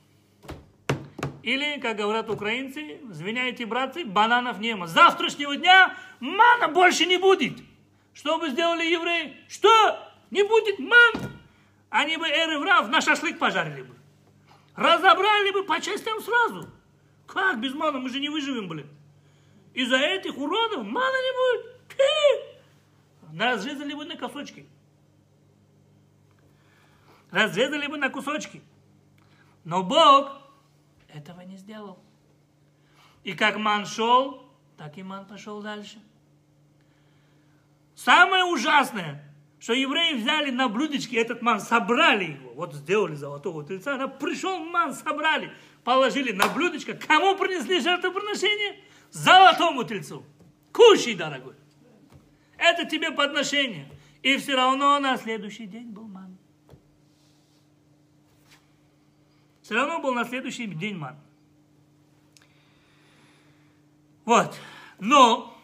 [1.43, 4.85] Или, как говорят украинцы, извиняйте, братцы, бананов нема.
[4.85, 7.57] С завтрашнего дня мана больше не будет.
[8.13, 9.33] Что бы сделали евреи?
[9.47, 9.97] Что?
[10.29, 11.26] Не будет ман?
[11.89, 13.95] Они бы эры врав на шашлык пожарили бы.
[14.75, 16.69] Разобрали бы по частям сразу.
[17.25, 17.99] Как без мана?
[17.99, 18.89] Мы же не выживем, блин.
[19.73, 21.77] Из-за этих уродов мана не будет.
[23.39, 24.67] Разрезали бы на кусочки.
[27.31, 28.61] Разрезали бы на кусочки.
[29.63, 30.41] Но Бог
[31.07, 31.99] этого не сделал.
[33.23, 35.99] И как ман шел, так и ман пошел дальше.
[37.95, 39.26] Самое ужасное,
[39.59, 44.59] что евреи взяли на блюдечке этот ман, собрали его, вот сделали золотого тельца, она пришел
[44.59, 45.51] ман, собрали,
[45.83, 48.83] положили на блюдечко, кому принесли жертвоприношение?
[49.11, 50.23] Золотому тельцу.
[50.71, 51.55] Кушай, дорогой.
[52.57, 53.89] Это тебе подношение.
[54.21, 56.37] И все равно на следующий день был ман.
[59.61, 61.17] Все равно был на следующий день ман.
[64.25, 64.55] Вот.
[64.99, 65.56] Но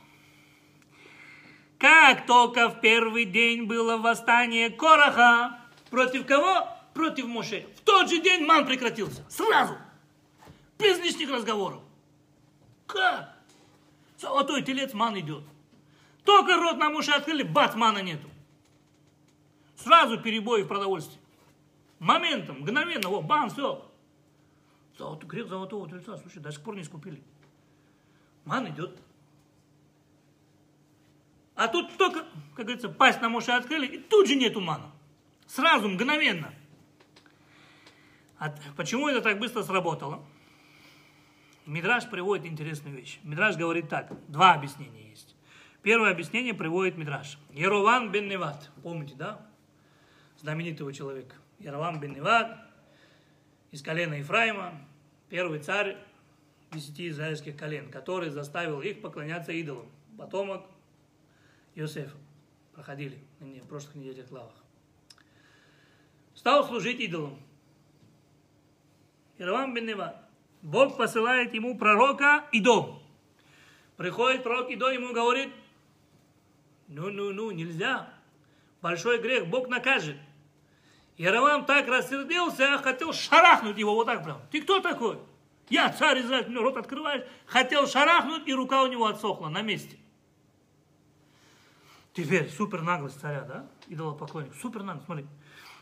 [1.84, 5.60] Как только в первый день было восстание Короха,
[5.90, 6.66] против кого?
[6.94, 7.68] Против Моше.
[7.76, 9.30] В тот же день ман прекратился.
[9.30, 9.76] Сразу.
[10.80, 11.82] Без лишних разговоров.
[12.88, 13.38] Как?
[14.18, 15.44] Золотой телец ман идет.
[16.24, 18.30] Только рот на Моше открыли, бац, мана нету.
[19.76, 21.20] Сразу перебои в продовольствии.
[22.00, 23.86] Моментом, мгновенно, вот, бам, все.
[24.98, 27.22] Золотой, грех золотого тельца, слушай, до сих пор не скупили.
[28.46, 28.98] Ман идет.
[31.56, 32.26] А тут только,
[32.56, 34.92] как говорится, пасть на Моше открыли, и тут же нету мана.
[35.48, 36.54] Сразу, мгновенно.
[38.40, 40.26] А почему это так быстро сработало?
[41.66, 43.20] Мидраш приводит интересную вещь.
[43.24, 45.36] Мидраш говорит так, два объяснения есть.
[45.82, 47.38] Первое объяснение приводит Мидраш.
[47.52, 49.46] Ерован бен Неват, помните, да?
[50.40, 51.36] Знаменитого человека.
[51.60, 52.58] Ерован бен Неват,
[53.72, 54.74] из колена Ефраима,
[55.30, 55.98] первый царь
[56.72, 59.88] десяти израильских колен, который заставил их поклоняться идолам.
[60.18, 60.66] Потомок
[61.76, 62.18] Иосифа.
[62.74, 64.54] Проходили в прошлых неделях главах.
[66.34, 67.40] Стал служить идолам.
[69.38, 70.18] Иравам бен Неват.
[70.62, 73.00] Бог посылает ему пророка Идо.
[73.98, 75.50] Приходит пророк Идо, ему говорит,
[76.88, 78.12] ну-ну-ну, нельзя.
[78.82, 80.18] Большой грех, Бог накажет.
[81.18, 84.42] Яровам так рассердился, хотел шарахнуть его вот так прям.
[84.52, 85.20] Ты кто такой?
[85.70, 87.24] Я царь Израиль, мне рот открываешь.
[87.46, 89.98] Хотел шарахнуть, и рука у него отсохла на месте.
[92.14, 93.68] Теперь супер наглость царя, да?
[93.88, 94.54] Идолопоклонник.
[94.56, 95.26] Супер наглость, смотри.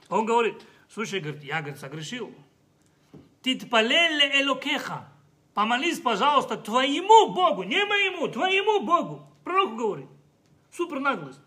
[0.09, 2.34] Он говорит, слушай, говорит, я, говорит, согрешил.
[3.41, 5.09] Ты тпалеле элокеха.
[5.53, 9.29] Помолись, пожалуйста, твоему Богу, не моему, твоему Богу.
[9.43, 10.07] Пророк говорит.
[10.71, 11.41] Супер наглость.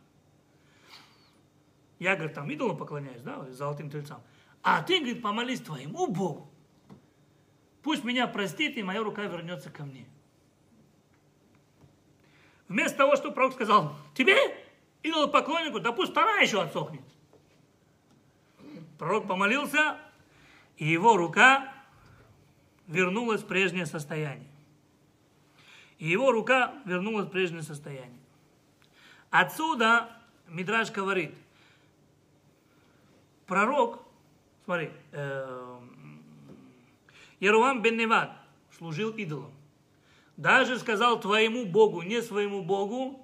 [1.98, 4.20] Я, говорит, там идолам поклоняюсь, да, золотым тельцам.
[4.62, 6.50] А ты, говорит, помолись твоему Богу.
[7.82, 10.06] Пусть меня простит, и моя рука вернется ко мне.
[12.68, 14.36] Вместо того, что пророк сказал, тебе,
[15.04, 17.02] идолопоклоннику, да пусть вторая еще отсохнет.
[18.98, 19.98] Пророк помолился,
[20.76, 21.72] и его рука
[22.88, 24.48] вернулась в прежнее состояние.
[25.98, 28.18] И его рука вернулась в прежнее состояние.
[29.30, 30.10] Отсюда
[30.48, 31.34] Мидраш говорит,
[33.46, 34.02] пророк,
[34.64, 35.78] смотри, э,
[37.40, 38.32] Ерувам бен Невад
[38.76, 39.52] служил идолом.
[40.36, 43.23] Даже сказал твоему Богу, не своему Богу,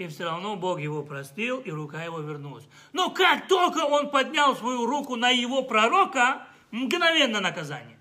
[0.00, 2.66] и все равно Бог его простил, и рука его вернулась.
[2.92, 7.98] Но как только он поднял свою руку на его пророка, мгновенно наказание.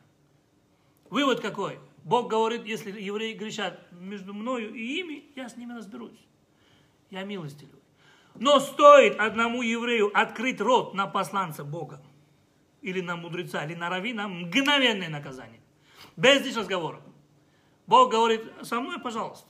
[1.09, 1.79] Вывод какой?
[2.03, 6.17] Бог говорит, если евреи грешат между мною и ими, я с ними разберусь.
[7.09, 7.81] Я милостивый.
[8.35, 12.01] Но стоит одному еврею открыть рот на посланца Бога,
[12.81, 15.59] или на мудреца, или на равина, мгновенное наказание.
[16.15, 17.01] Без лишних разговоров.
[17.87, 19.48] Бог говорит, со мной, пожалуйста.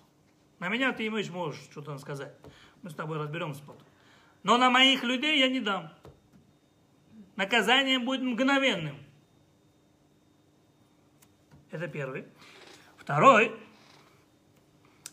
[0.59, 2.33] На меня ты имеешь, можешь что-то сказать.
[2.81, 3.87] Мы с тобой разберемся потом.
[4.43, 5.91] Но на моих людей я не дам.
[7.35, 8.97] Наказание будет мгновенным.
[11.71, 12.25] Это первый.
[12.97, 13.55] Второй,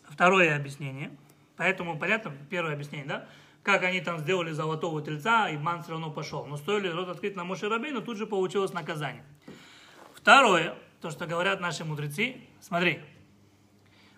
[0.08, 1.16] второе объяснение.
[1.56, 3.28] Поэтому понятно, первое объяснение, да?
[3.62, 6.46] Как они там сделали золотого тельца, и ман все равно пошел.
[6.46, 9.24] Но стоили рот открыть на Моше но тут же получилось наказание.
[10.14, 13.00] Второе, то, что говорят наши мудрецы, смотри,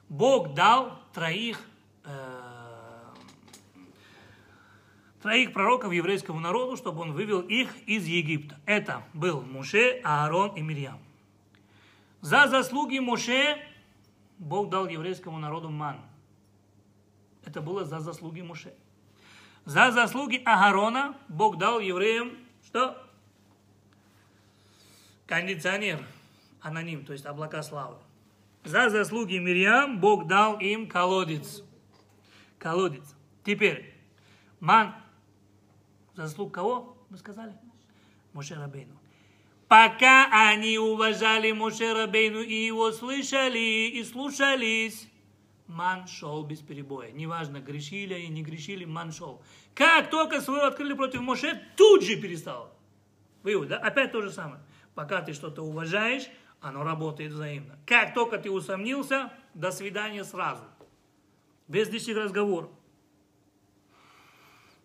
[0.08, 1.60] Бог дал троих,
[2.04, 3.10] э,
[5.22, 8.58] троих пророков еврейскому народу, чтобы он вывел их из Египта.
[8.64, 10.98] Это был Муше, Аарон и Мирьям.
[12.20, 13.58] За заслуги Моше
[14.38, 16.00] Бог дал еврейскому народу ман.
[17.44, 18.74] Это было за заслуги Моше.
[19.64, 22.32] За заслуги Агарона Бог дал евреям
[22.64, 23.02] что?
[25.26, 26.04] Кондиционер,
[26.60, 27.96] аноним, то есть облака славы.
[28.68, 31.62] За заслуги Мирьям Бог дал им колодец.
[32.58, 33.16] Колодец.
[33.42, 33.94] Теперь,
[34.60, 34.94] ман,
[36.14, 37.54] заслуг кого, мы сказали?
[38.34, 38.94] Моше Рабейну.
[39.68, 45.08] Пока они уважали Моше Рабейну и его слышали и слушались,
[45.66, 47.10] ман шел без перебоя.
[47.10, 49.42] Неважно, грешили они, не грешили, ман шел.
[49.74, 52.76] Как только свое открыли против Моше, тут же перестал.
[53.42, 53.78] Вывод, да?
[53.78, 54.60] Опять то же самое.
[54.94, 56.28] Пока ты что-то уважаешь,
[56.60, 57.78] оно работает взаимно.
[57.86, 60.64] Как только ты усомнился, до свидания сразу.
[61.68, 62.70] Без лишних разговоров.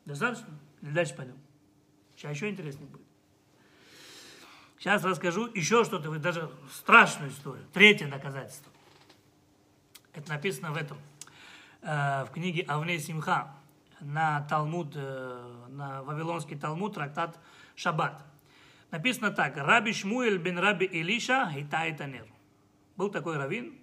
[0.06, 0.48] Достаточно?
[0.82, 1.38] Дальше пойдем.
[2.16, 3.06] Сейчас еще интереснее будет.
[4.78, 7.66] Сейчас расскажу еще что-то, даже страшную историю.
[7.72, 8.72] Третье доказательство.
[10.14, 10.98] Это написано в этом,
[11.82, 13.56] э, в книге Авней Симха,
[14.02, 17.40] на Талмуд, э, на Вавилонский Талмуд, трактат
[17.76, 18.24] Шаббат.
[18.94, 19.58] Написано так.
[19.58, 22.28] Раби Шмуэль бен Раби Илиша Хитай Танер.
[22.96, 23.76] Был такой раввин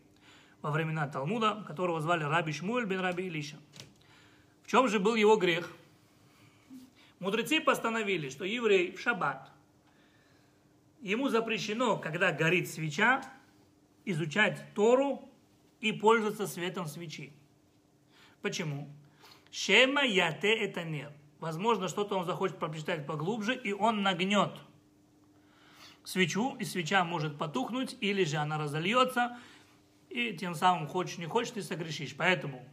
[0.62, 3.56] во времена Талмуда, которого звали Раби Шмуэль бен Раби Илиша.
[4.62, 5.68] В чем же был его грех?
[7.18, 9.50] Мудрецы постановили, что еврей в шаббат,
[11.00, 13.20] ему запрещено, когда горит свеча,
[14.04, 15.28] изучать Тору
[15.80, 17.32] и пользоваться светом свечи.
[18.42, 18.88] Почему?
[19.50, 21.11] Шема яте это нер.
[21.40, 24.52] Возможно, что-то он захочет прочитать поглубже, и он нагнет
[26.05, 29.38] свечу, и свеча может потухнуть, или же она разольется,
[30.09, 32.16] и тем самым, хочешь не хочешь, ты согрешишь.
[32.16, 32.64] Поэтому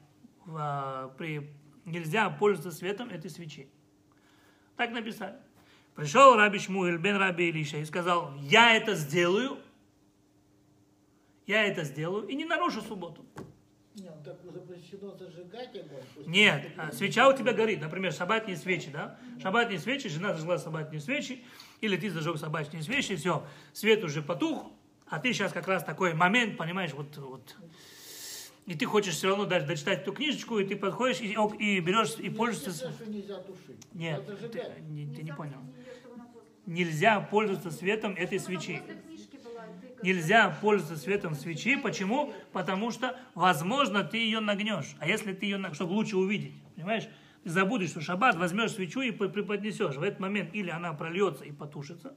[0.47, 1.51] э, при,
[1.85, 3.69] нельзя пользоваться светом этой свечи.
[4.75, 5.35] Так написали.
[5.95, 9.57] Пришел Раби Шмуэль бен Раби Илиша и сказал, я это сделаю,
[11.47, 13.25] я это сделаю и не нарушу субботу.
[13.95, 16.03] Нет, ну так запрещено зажигать огонь.
[16.13, 19.19] пусть Нет, свеча у тебя горит, например, шабатные свечи, да?
[19.41, 21.43] Шабатные свечи, жена зажгла шабатные свечи,
[21.81, 24.71] или ты зажег шабатные свечи, все, свет уже потух,
[25.07, 27.55] а ты сейчас как раз такой момент, понимаешь, вот, вот.
[28.65, 31.79] И ты хочешь все равно даже дочитать эту книжечку, и ты подходишь и, ок, и
[31.79, 32.69] берешь и пользуешься.
[32.69, 33.87] Естественно, что нельзя тушить.
[33.93, 35.59] Нет, ты, не- ты не понял.
[36.65, 38.81] Нельзя пользоваться светом этой свечи.
[40.03, 41.77] Нельзя пользоваться светом свечи.
[41.77, 42.33] Почему?
[42.51, 44.95] Потому что, возможно, ты ее нагнешь.
[44.99, 47.07] А если ты ее, чтобы лучше увидеть, понимаешь?
[47.47, 49.95] Забудешь, что шаббат, возьмешь свечу и преподнесешь.
[49.95, 52.13] В этот момент или она прольется и потушится,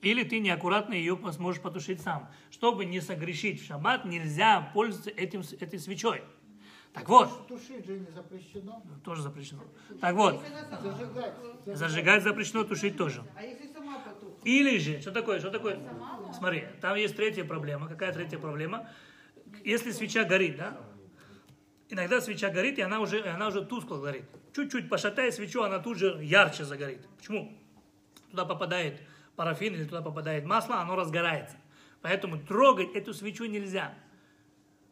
[0.00, 2.30] или ты неаккуратно ее сможешь потушить сам.
[2.50, 6.22] Чтобы не согрешить в шаббат, нельзя пользоваться этим, этой свечой.
[6.94, 8.82] Так вот, Тушить же не запрещено.
[9.04, 9.62] тоже запрещено.
[10.00, 10.40] Так вот,
[10.80, 11.34] Зажигать.
[11.66, 13.24] зажигать запрещено, тушить тоже.
[13.36, 14.38] А если сама потухла?
[14.44, 15.78] Или же, что такое, что такое?
[16.32, 17.88] Смотри, там есть третья проблема.
[17.88, 18.88] Какая третья проблема?
[19.64, 20.78] Если свеча горит, да?
[21.88, 24.24] Иногда свеча горит, и она уже, она уже тускло горит.
[24.54, 27.06] Чуть-чуть пошатай свечу, она тут же ярче загорит.
[27.18, 27.56] Почему?
[28.30, 29.00] Туда попадает
[29.36, 31.56] парафин или туда попадает масло, оно разгорается.
[32.02, 33.94] Поэтому трогать эту свечу нельзя.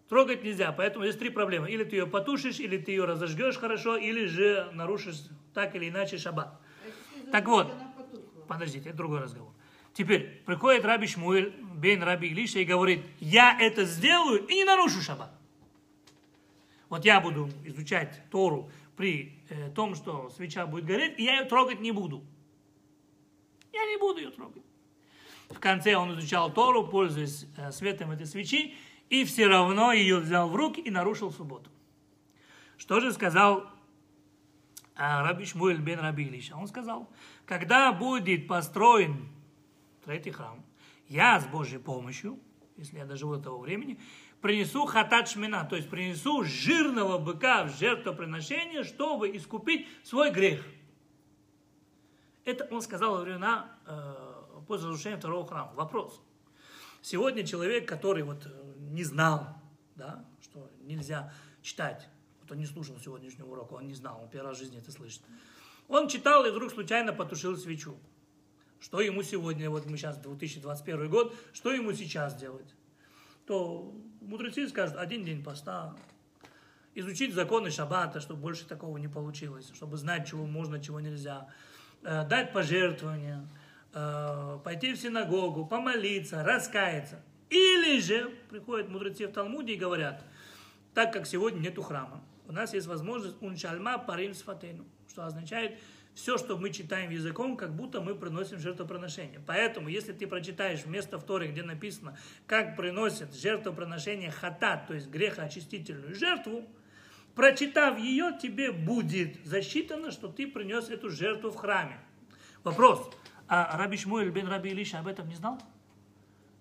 [0.08, 1.70] Трогать нельзя, поэтому есть три проблемы.
[1.70, 5.22] Или ты ее потушишь, или ты ее разожгешь хорошо, или же нарушишь
[5.54, 6.58] так или иначе шаббат.
[7.28, 7.72] А Так вот.
[8.48, 9.52] Подождите, это другой разговор.
[9.94, 15.00] Теперь приходит Раби Шмуэль, бен Раби Илиша, и говорит, я это сделаю и не нарушу
[15.00, 15.30] шаббат.
[16.92, 21.46] Вот я буду изучать Тору при э, том, что свеча будет гореть, и я ее
[21.46, 22.22] трогать не буду.
[23.72, 24.62] Я не буду ее трогать.
[25.48, 28.74] В конце он изучал Тору, пользуясь э, светом этой свечи,
[29.08, 31.70] и все равно ее взял в руки и нарушил субботу.
[32.76, 33.70] Что же сказал
[34.94, 36.56] а, Раби Шмуэль бен Раби Илиша?
[36.56, 37.08] Он сказал,
[37.46, 39.30] когда будет построен
[40.04, 40.62] третий храм,
[41.08, 42.38] я с Божьей помощью,
[42.76, 43.98] если я доживу до того времени,
[44.42, 50.66] принесу хатат шмина, то есть принесу жирного быка в жертвоприношение, чтобы искупить свой грех.
[52.44, 55.72] Это он сказал во времена э, после разрушения второго храма.
[55.74, 56.20] Вопрос.
[57.00, 58.50] Сегодня человек, который вот э,
[58.90, 59.46] не знал,
[59.94, 61.32] да, что нельзя
[61.62, 62.08] читать,
[62.40, 64.90] вот он не слушал сегодняшнего урока, он не знал, он первый раз в жизни это
[64.90, 65.22] слышит.
[65.86, 67.96] Он читал и вдруг случайно потушил свечу.
[68.80, 72.74] Что ему сегодня, вот мы сейчас 2021 год, что ему сейчас делать?
[73.46, 75.96] То мудрецы скажут, один день поста,
[76.94, 81.48] изучить законы шаббата, чтобы больше такого не получилось, чтобы знать, чего можно, чего нельзя,
[82.04, 83.48] Э, дать пожертвования,
[83.94, 87.22] э, пойти в синагогу, помолиться, раскаяться.
[87.48, 90.24] Или же приходят мудрецы в Талмуде и говорят,
[90.94, 95.78] так как сегодня нету храма, у нас есть возможность уншальма парим сфатейну, что означает
[96.14, 99.40] все, что мы читаем языком, как будто мы приносим жертвоприношение.
[99.46, 106.14] Поэтому, если ты прочитаешь вместо второй, где написано, как приносят жертвоприношение хатат, то есть грехоочистительную
[106.14, 106.64] жертву,
[107.34, 111.98] прочитав ее, тебе будет засчитано, что ты принес эту жертву в храме.
[112.62, 113.10] Вопрос,
[113.48, 115.60] а Раби Шмуэль бен Раби Илиша об этом не знал?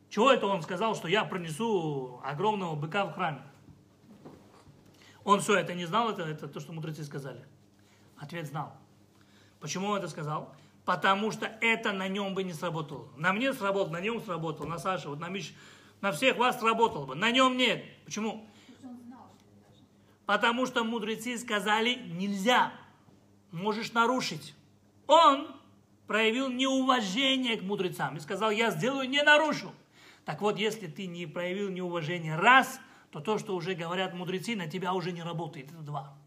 [0.10, 3.42] Чего это он сказал, что я принесу огромного быка в храме?
[5.24, 7.46] Он все это не знал, это, это то, что мудрецы сказали.
[8.18, 8.81] Ответ знал.
[9.62, 10.54] Почему он это сказал?
[10.84, 13.08] Потому что это на нем бы не сработало.
[13.16, 15.54] На мне сработало, на нем сработало, на Саше, вот на Миш,
[16.02, 17.16] на всех вас сработало бы.
[17.16, 17.86] На нем нет.
[18.04, 18.48] Почему?
[20.26, 22.74] Потому что мудрецы сказали, нельзя,
[23.52, 24.56] можешь нарушить.
[25.06, 25.48] Он
[26.08, 29.72] проявил неуважение к мудрецам и сказал, я сделаю, не нарушу.
[30.26, 32.80] Так вот, если ты не проявил неуважение раз,
[33.12, 35.72] то то, что уже говорят мудрецы, на тебя уже не работает.
[35.72, 36.18] Это два.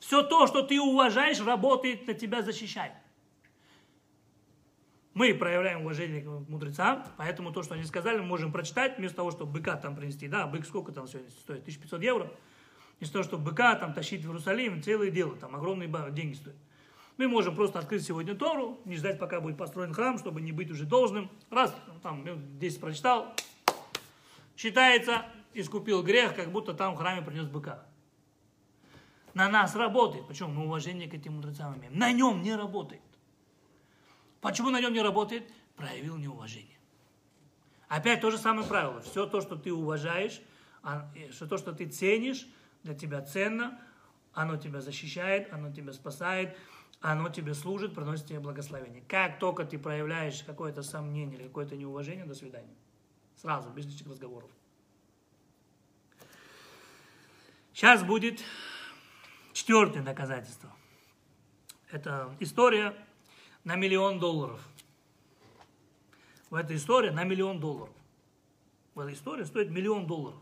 [0.00, 2.92] Все то, что ты уважаешь, работает, на тебя защищает.
[5.14, 9.30] Мы проявляем уважение к мудрецам, поэтому то, что они сказали, мы можем прочитать, вместо того,
[9.30, 10.28] чтобы быка там принести.
[10.28, 11.62] Да, бык сколько там сегодня стоит?
[11.62, 12.30] 1500 евро.
[12.98, 16.58] Вместо того, чтобы быка там тащить в Иерусалим, целое дело, там огромные деньги стоят.
[17.16, 20.70] Мы можем просто открыть сегодня Тору, не ждать, пока будет построен храм, чтобы не быть
[20.70, 21.30] уже должным.
[21.48, 23.34] Раз, там, минут 10 прочитал,
[24.54, 25.24] считается,
[25.54, 27.86] искупил грех, как будто там в храме принес быка.
[29.36, 30.26] На нас работает.
[30.26, 30.48] Почему?
[30.48, 31.98] Мы уважение к этим мудрецам имеем.
[31.98, 33.02] На нем не работает.
[34.40, 35.52] Почему на нем не работает?
[35.76, 36.78] Проявил неуважение.
[37.86, 39.02] Опять то же самое правило.
[39.02, 40.40] Все то, что ты уважаешь,
[40.82, 42.48] а, э, все то, что ты ценишь,
[42.82, 43.78] для тебя ценно,
[44.32, 46.56] оно тебя защищает, оно тебя спасает,
[47.02, 49.02] оно тебе служит, приносит тебе благословение.
[49.06, 52.74] Как только ты проявляешь какое-то сомнение или какое-то неуважение, до свидания.
[53.36, 54.50] Сразу, без лишних разговоров.
[57.74, 58.42] Сейчас будет
[59.56, 60.70] четвертое доказательство.
[61.90, 62.94] Это история
[63.64, 64.60] на миллион долларов.
[66.50, 67.94] В этой истории на миллион долларов.
[68.94, 70.38] В этой истории стоит миллион долларов.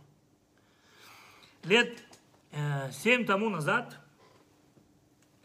[1.63, 2.03] Лет
[2.51, 3.97] э, тому назад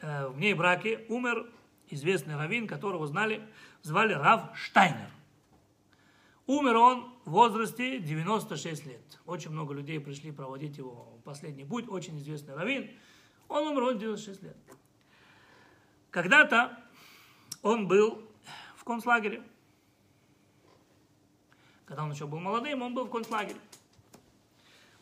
[0.01, 1.47] э, в ней браке умер
[1.91, 3.47] известный раввин, которого знали,
[3.83, 5.11] звали Рав Штайнер.
[6.47, 9.19] Умер он в возрасте 96 лет.
[9.27, 11.87] Очень много людей пришли проводить его последний путь.
[11.87, 12.89] Очень известный раввин.
[13.49, 14.57] Он умер в 96 лет.
[16.11, 16.77] Когда-то
[17.61, 18.23] он был
[18.77, 19.43] в концлагере.
[21.85, 23.59] Когда он еще был молодым, он был в концлагере.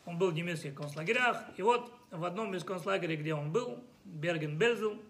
[0.06, 1.44] Он был в немецких концлагерях.
[1.58, 5.00] И вот в одном из концлагерей, где он был, Берген-Бельзел,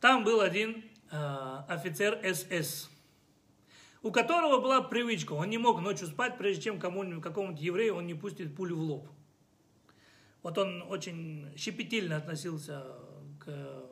[0.00, 2.90] там был один э, офицер СС,
[4.02, 8.06] у которого была привычка, он не мог ночью спать, прежде чем кому-нибудь, какому-нибудь еврею он
[8.06, 9.08] не пустит пулю в лоб.
[10.48, 12.82] Вот он очень щепетильно относился
[13.38, 13.84] к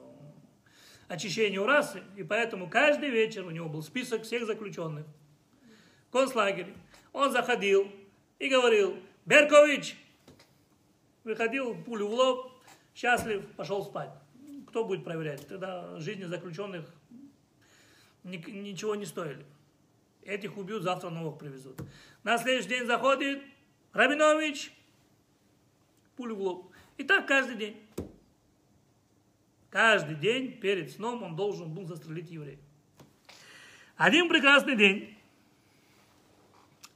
[1.06, 5.04] очищению расы, и поэтому каждый вечер у него был список всех заключенных
[6.08, 6.74] в концлагере.
[7.12, 7.92] Он заходил
[8.38, 8.96] и говорил,
[9.26, 9.98] Беркович,
[11.24, 12.52] выходил пулю в лоб,
[12.94, 14.12] счастлив, пошел спать.
[14.68, 15.46] Кто будет проверять?
[15.46, 16.86] Тогда жизни заключенных
[18.24, 19.44] ничего не стоили.
[20.22, 21.78] Этих убьют, завтра новых привезут.
[22.22, 23.42] На следующий день заходит
[23.92, 24.72] Рабинович,
[26.16, 26.72] пулю в лоб.
[26.96, 27.82] И так каждый день.
[29.70, 32.58] Каждый день перед сном он должен был застрелить еврея.
[33.96, 35.16] Один прекрасный день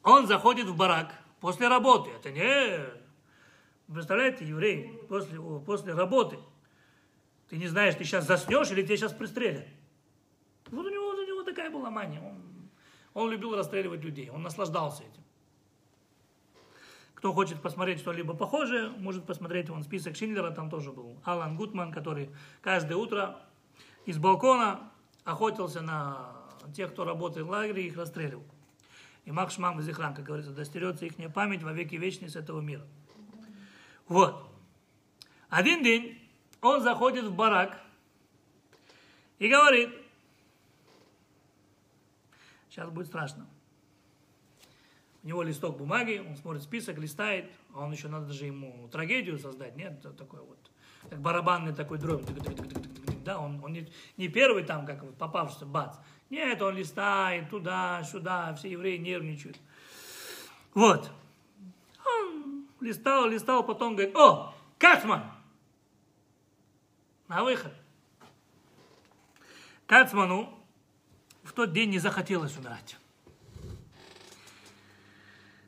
[0.02, 2.10] он заходит в барак после работы.
[2.10, 3.00] Это не...
[3.92, 6.38] Представляете, еврей после, после работы.
[7.48, 9.66] Ты не знаешь, ты сейчас заснешь или тебя сейчас пристрелят.
[10.70, 12.20] Вот у него, у него такая была мания.
[12.20, 12.50] Он
[13.14, 15.19] он любил расстреливать людей, он наслаждался этим.
[17.20, 21.92] Кто хочет посмотреть что-либо похожее, может посмотреть вон список Шиндлера, там тоже был Алан Гутман,
[21.92, 22.30] который
[22.62, 23.36] каждое утро
[24.06, 24.90] из балкона
[25.24, 26.32] охотился на
[26.74, 28.46] тех, кто работает в лагере, и их расстреливал.
[29.26, 32.86] И Мак Шмам из как говорится, достерется их память во веки вечные с этого мира.
[34.08, 34.42] Вот.
[35.50, 36.18] Один день
[36.62, 37.78] он заходит в барак
[39.38, 39.90] и говорит,
[42.70, 43.46] Сейчас будет страшно.
[45.22, 49.38] У него листок бумаги, он смотрит список, листает, а он еще надо даже ему трагедию
[49.38, 50.58] создать, нет, такой вот,
[51.10, 52.24] как барабанный такой дробь,
[53.24, 55.96] да, он, он не, не первый там, как попавшийся, бац,
[56.30, 59.58] нет, он листает туда, сюда, все евреи нервничают.
[60.74, 61.10] Вот.
[62.06, 65.24] Он листал, листал, потом говорит, о, Кацман!
[67.28, 67.72] На выход.
[69.86, 70.56] Кацману
[71.42, 72.96] в тот день не захотелось умирать.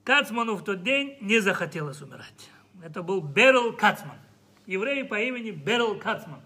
[0.05, 2.51] Кацману в тот день не захотелось умирать.
[2.83, 4.19] Это был Берл Кацман.
[4.67, 6.41] Еврей по имени Берл Кацман.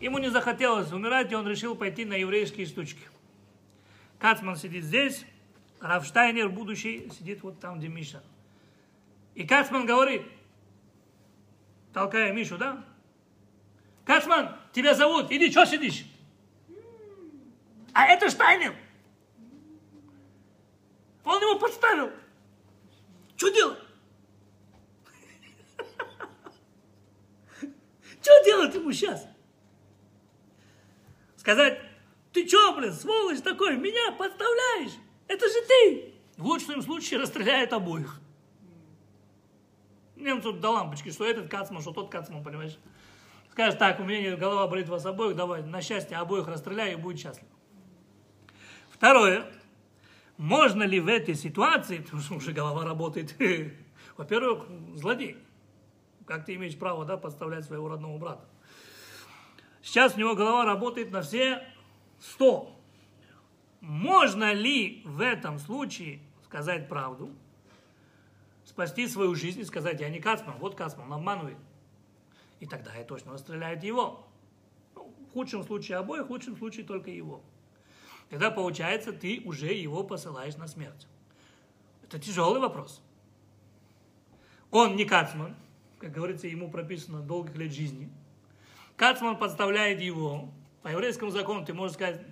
[0.00, 3.02] Ему не захотелось умирать, и он решил пойти на еврейские штучки.
[4.18, 5.24] Кацман сидит здесь,
[5.80, 8.22] Рафштайнер, будущий, сидит вот там, где Миша.
[9.34, 10.22] И Кацман говорит,
[11.94, 12.84] толкая Мишу, да?
[14.04, 16.04] Кацман, тебя зовут, иди, что сидишь?
[17.92, 18.74] А это Штайнер.
[21.24, 22.10] Он его подставил.
[23.40, 23.78] Что делать?
[28.20, 29.26] Что делать ему сейчас?
[31.38, 31.80] Сказать,
[32.34, 34.92] ты что, блин, сволочь такой, меня подставляешь?
[35.26, 36.12] Это же ты.
[36.36, 38.20] В лучшем случае расстреляют обоих.
[40.16, 42.76] Немцу до лампочки, что этот кацман, что тот кацман, понимаешь?
[43.52, 47.18] Скажешь, так, у меня голова болит вас обоих, давай, на счастье обоих расстреляй и будет
[47.18, 47.48] счастлив.
[48.90, 49.50] Второе.
[50.40, 53.36] Можно ли в этой ситуации, потому что уже голова работает,
[54.16, 54.64] во-первых,
[54.94, 55.36] злодей.
[56.24, 58.48] Как ты имеешь право, да, подставлять своего родного брата?
[59.82, 61.62] Сейчас у него голова работает на все
[62.18, 62.74] сто.
[63.82, 67.28] Можно ли в этом случае сказать правду,
[68.64, 71.58] спасти свою жизнь и сказать, я не Кацман, вот Кацман, он обманывает.
[72.60, 74.26] И тогда я точно расстреляют его.
[74.94, 77.42] Ну, в худшем случае обоих, в лучшем случае только его.
[78.30, 81.08] Тогда получается, ты уже его посылаешь на смерть.
[82.04, 83.02] Это тяжелый вопрос.
[84.70, 85.56] Он не Кацман,
[85.98, 88.08] как говорится, ему прописано долгих лет жизни.
[88.96, 90.48] Кацман подставляет его.
[90.82, 92.22] По еврейскому закону ты можешь сказать,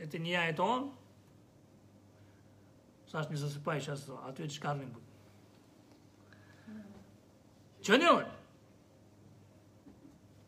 [0.00, 0.94] это не я, это он.
[3.10, 5.02] Саш, не засыпай, сейчас ответишь шикарный будет.
[7.82, 8.28] Что делать?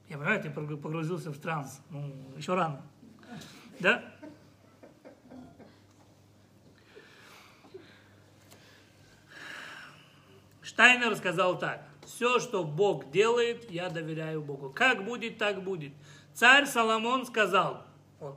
[0.09, 1.81] Я понимаю, ты погрузился в транс.
[1.91, 2.81] Ну, еще рано.
[3.81, 4.14] Да?
[10.75, 11.87] Штайнер сказал так.
[12.05, 14.71] Все, что Бог делает, я доверяю Богу.
[14.71, 15.93] Как будет, так будет.
[16.33, 17.85] Царь Соломон сказал,
[18.19, 18.37] вот,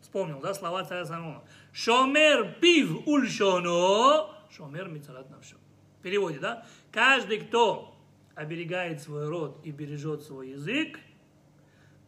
[0.00, 1.42] вспомнил, да, слова царя Соломона.
[1.72, 5.56] Шомер пив ульшоно, шомер мицарат навшо.
[5.98, 6.66] В переводе, да?
[6.90, 7.94] Каждый, кто
[8.34, 10.98] оберегает свой род и бережет свой язык,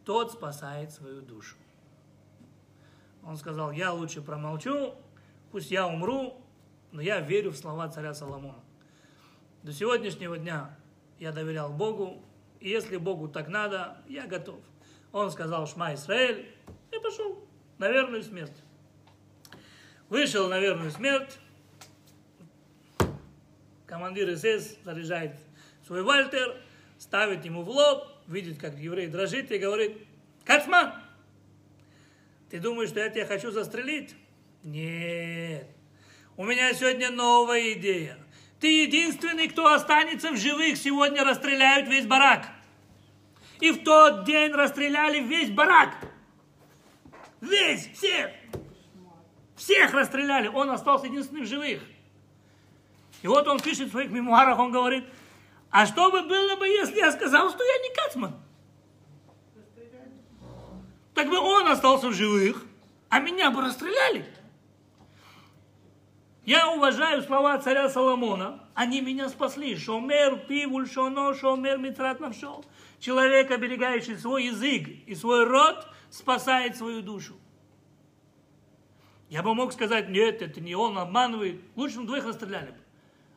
[0.05, 1.55] тот спасает свою душу.
[3.23, 4.95] Он сказал, я лучше промолчу,
[5.51, 6.41] пусть я умру,
[6.91, 8.63] но я верю в слова царя Соломона.
[9.63, 10.77] До сегодняшнего дня
[11.19, 12.23] я доверял Богу,
[12.59, 14.59] и если Богу так надо, я готов.
[15.11, 16.53] Он сказал Шма Исраэль
[16.91, 17.43] и пошел
[17.77, 18.55] на верную смерть.
[20.09, 21.37] Вышел на верную смерть,
[23.85, 25.35] командир СС заряжает
[25.85, 26.61] свой Вальтер,
[26.97, 29.97] ставит ему в лоб, видит, как еврей дрожит и говорит,
[30.45, 30.93] Кацман,
[32.49, 34.15] ты думаешь, что я тебя хочу застрелить?
[34.63, 35.67] Нет.
[36.37, 38.17] У меня сегодня новая идея.
[38.59, 40.77] Ты единственный, кто останется в живых.
[40.77, 42.47] Сегодня расстреляют весь барак.
[43.59, 45.89] И в тот день расстреляли весь барак.
[47.41, 48.31] Весь, всех.
[49.55, 50.47] Всех расстреляли.
[50.47, 51.81] Он остался единственным в живых.
[53.21, 55.05] И вот он пишет в своих мемуарах, он говорит,
[55.71, 58.35] а что бы было бы, если я сказал, что я не Кацман?
[61.13, 62.63] Так бы он остался в живых,
[63.09, 64.25] а меня бы расстреляли.
[66.47, 68.63] Я уважаю слова царя Соломона.
[68.73, 69.75] Они меня спасли.
[69.75, 72.63] Шомер пивуль шоно, шомер митрат навшо.
[73.01, 77.35] Человек, оберегающий свой язык и свой род, спасает свою душу.
[79.27, 81.61] Я бы мог сказать, нет, это не он обманывает.
[81.75, 82.77] Лучше двоих расстреляли бы.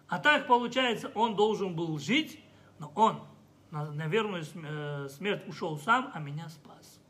[0.07, 2.39] А так, получается, он должен был жить,
[2.79, 3.25] но он
[3.73, 7.01] на, на верную э, смерть ушел сам, а меня спас.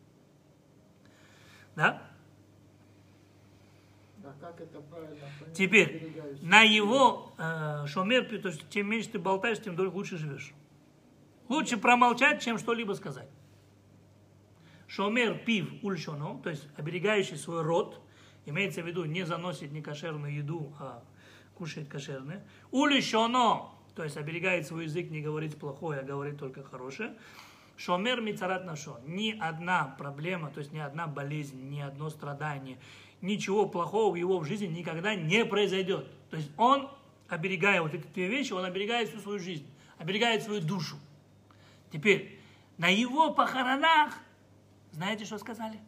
[1.77, 2.03] Да?
[4.20, 4.20] А как это правильно понять?
[5.55, 6.47] Теперь, Оберегающий.
[6.47, 10.53] на его э, шомер, то есть чем меньше ты болтаешь, тем лучше живешь.
[11.49, 13.29] Лучше промолчать, чем что-либо сказать.
[14.87, 18.01] Шомер пив ульшоно, то есть оберегающий свой род,
[18.45, 21.03] имеется в виду не заносит некошерную еду, а
[21.55, 22.45] кушает кошерное.
[22.71, 27.15] Улишоно, то есть оберегает свой язык, не говорит плохое, а говорит только хорошее.
[27.77, 28.99] Шомер мицарат нашо.
[29.07, 32.79] Ни одна проблема, то есть ни одна болезнь, ни одно страдание,
[33.21, 36.07] ничего плохого его в жизни никогда не произойдет.
[36.31, 36.91] То есть он,
[37.29, 39.67] оберегая вот эти две вещи, он оберегает всю свою жизнь,
[39.99, 40.97] оберегает свою душу.
[41.93, 42.39] Теперь,
[42.79, 44.15] на его похоронах,
[44.93, 45.79] знаете, что сказали?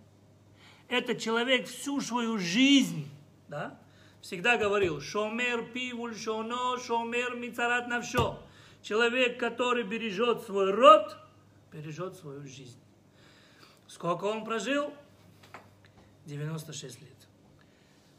[0.88, 3.08] Этот человек всю свою жизнь,
[3.48, 3.78] да,
[4.20, 8.38] всегда говорил, шомер пивуль шоно, шомер мицарат навшо.
[8.82, 11.16] Человек, который бережет свой род,
[11.72, 12.78] бережет свою жизнь.
[13.86, 14.92] Сколько он прожил?
[16.26, 17.11] 96 лет.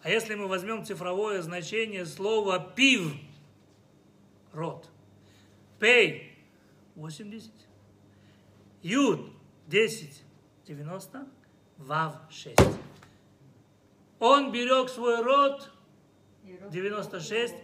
[0.04, 3.14] А если мы возьмем цифровое значение слова пив,
[4.52, 4.90] род,
[5.80, 6.38] пей,
[6.96, 7.50] 80,
[8.82, 9.32] юд,
[9.68, 10.24] 10,
[10.68, 11.26] 90,
[11.78, 12.60] вав, 6.
[14.20, 15.72] Он берег свой род,
[16.70, 17.56] 96,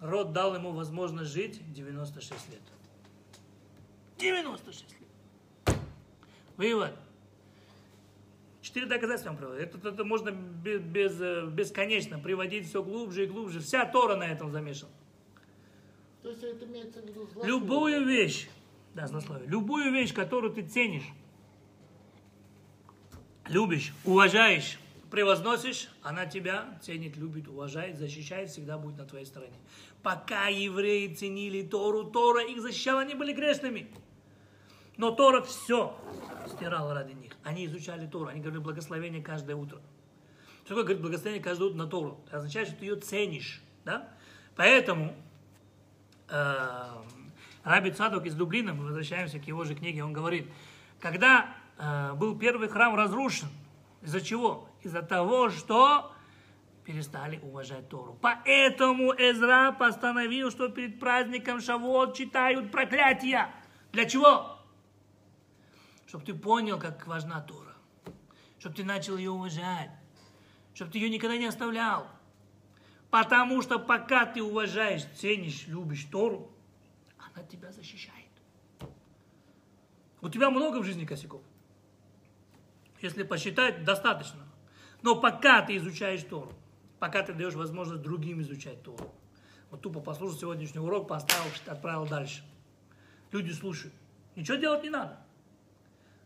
[0.00, 2.62] род дал ему возможность жить 96 лет.
[4.16, 4.86] 96
[5.66, 5.76] лет.
[6.56, 6.94] Вывод.
[8.74, 9.72] Четыре доказательства вам приводят.
[9.72, 13.60] Это, это можно без, э, бесконечно приводить все глубже и глубже.
[13.60, 14.90] Вся Тора на этом замешана.
[16.24, 17.52] То есть это имеется в виду злословие.
[17.52, 18.48] Любую вещь,
[18.94, 21.04] да, злословие, любую вещь, которую ты ценишь,
[23.46, 29.54] любишь, уважаешь, превозносишь, она тебя ценит, любит, уважает, защищает, всегда будет на твоей стороне.
[30.02, 33.86] Пока евреи ценили Тору, Тора их защищала, они были грешными.
[34.96, 35.96] Но Тора все
[36.46, 37.32] стирала ради них.
[37.42, 39.80] Они изучали Тору, они говорили благословение каждое утро.
[40.64, 42.20] Что такое говорит благословение каждое утро на Тору?
[42.26, 43.62] Это означает, что ты ее ценишь.
[43.84, 44.08] Да?
[44.56, 45.14] Поэтому
[46.28, 46.88] э,
[47.64, 50.48] Раби Цадок из Дублина, мы возвращаемся к его же книге, он говорит,
[51.00, 53.48] когда э, был первый храм разрушен,
[54.02, 54.68] из-за чего?
[54.82, 56.12] Из-за того, что
[56.84, 58.18] перестали уважать Тору.
[58.20, 63.50] Поэтому Эзра постановил, что перед праздником Шавуот читают проклятия.
[63.92, 64.53] Для чего?
[66.14, 67.74] Чтобы ты понял, как важна Тора.
[68.60, 69.90] Чтобы ты начал ее уважать.
[70.72, 72.06] Чтобы ты ее никогда не оставлял.
[73.10, 76.52] Потому что пока ты уважаешь, ценишь, любишь Тору,
[77.18, 78.30] она тебя защищает.
[80.20, 81.42] У тебя много в жизни косяков.
[83.02, 84.46] Если посчитать, достаточно.
[85.02, 86.52] Но пока ты изучаешь Тору,
[87.00, 89.12] пока ты даешь возможность другим изучать Тору,
[89.72, 92.44] вот тупо послушал сегодняшний урок, поставил, отправил дальше.
[93.32, 93.92] Люди слушают.
[94.36, 95.23] Ничего делать не надо.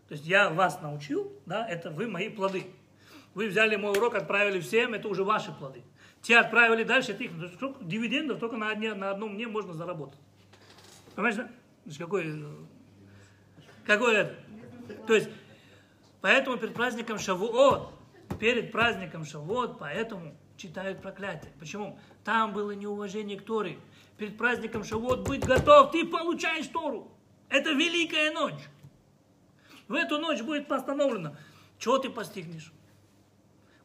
[0.09, 2.65] То есть я вас научил, да, это вы мои плоды.
[3.35, 5.83] Вы взяли мой урок, отправили всем, это уже ваши плоды.
[6.23, 10.19] Те отправили дальше, это их, сколько дивидендов только на, одне, на одном мне можно заработать.
[11.15, 11.49] Понимаешь, да?
[11.85, 12.45] Есть какой,
[13.85, 14.35] какой это?
[15.07, 15.29] То есть,
[16.21, 17.93] поэтому перед праздником Шавуот,
[18.41, 21.53] перед праздником Шавуот, поэтому читают проклятие.
[21.61, 21.99] Почему?
[22.25, 23.79] Там было неуважение к Торе.
[24.17, 27.13] Перед праздником Шавуот быть готов, ты получаешь Тору.
[27.49, 28.61] Это великая ночь.
[29.89, 31.37] В эту ночь будет постановлено,
[31.79, 32.73] чего ты постигнешь.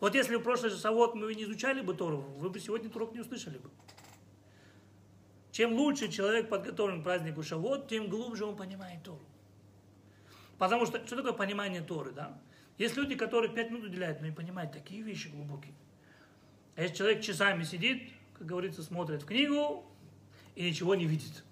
[0.02, 3.14] Вот если в прошлый же Шавуот мы не изучали бы Тору, вы бы сегодня урок
[3.14, 3.72] не услышали бы.
[5.52, 9.22] Чем лучше человек подготовлен к празднику Шавуот, тем глубже он понимает Тору.
[10.58, 12.38] Потому что, что такое понимание Торы, да?
[12.78, 15.74] Есть люди, которые пять минут уделяют, но и понимают такие вещи глубокие.
[16.76, 19.86] А если человек часами сидит, как говорится, смотрит в книгу
[20.56, 21.44] и ничего не видит.